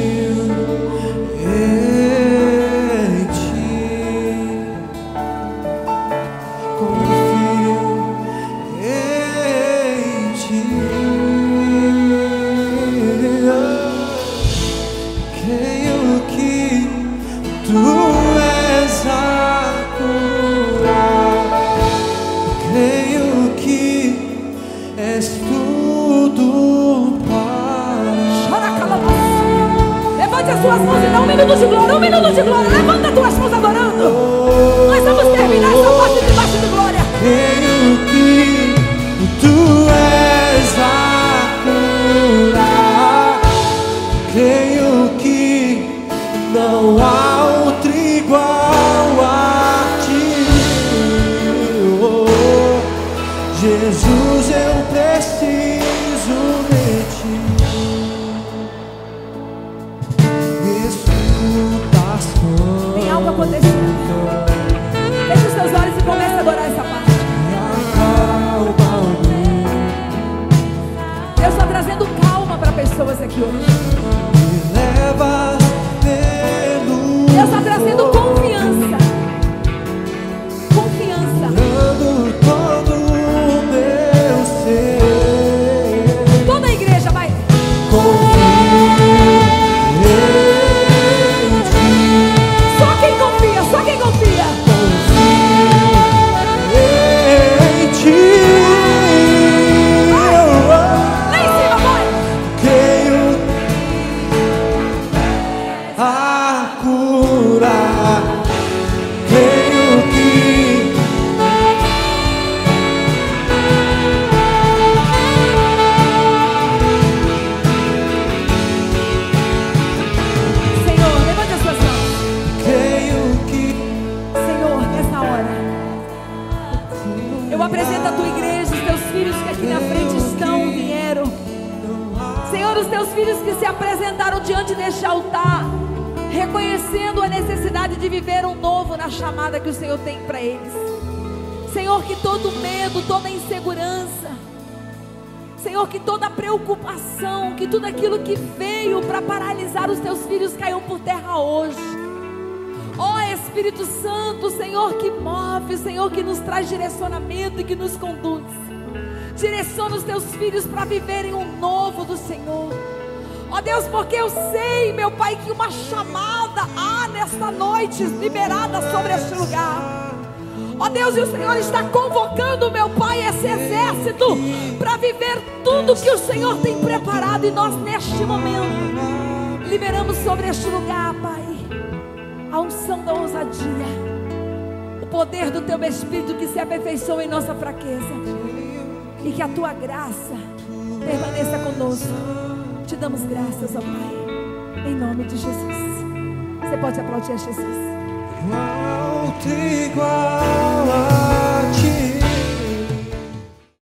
Você 197.27 197.51
pode 197.53 197.66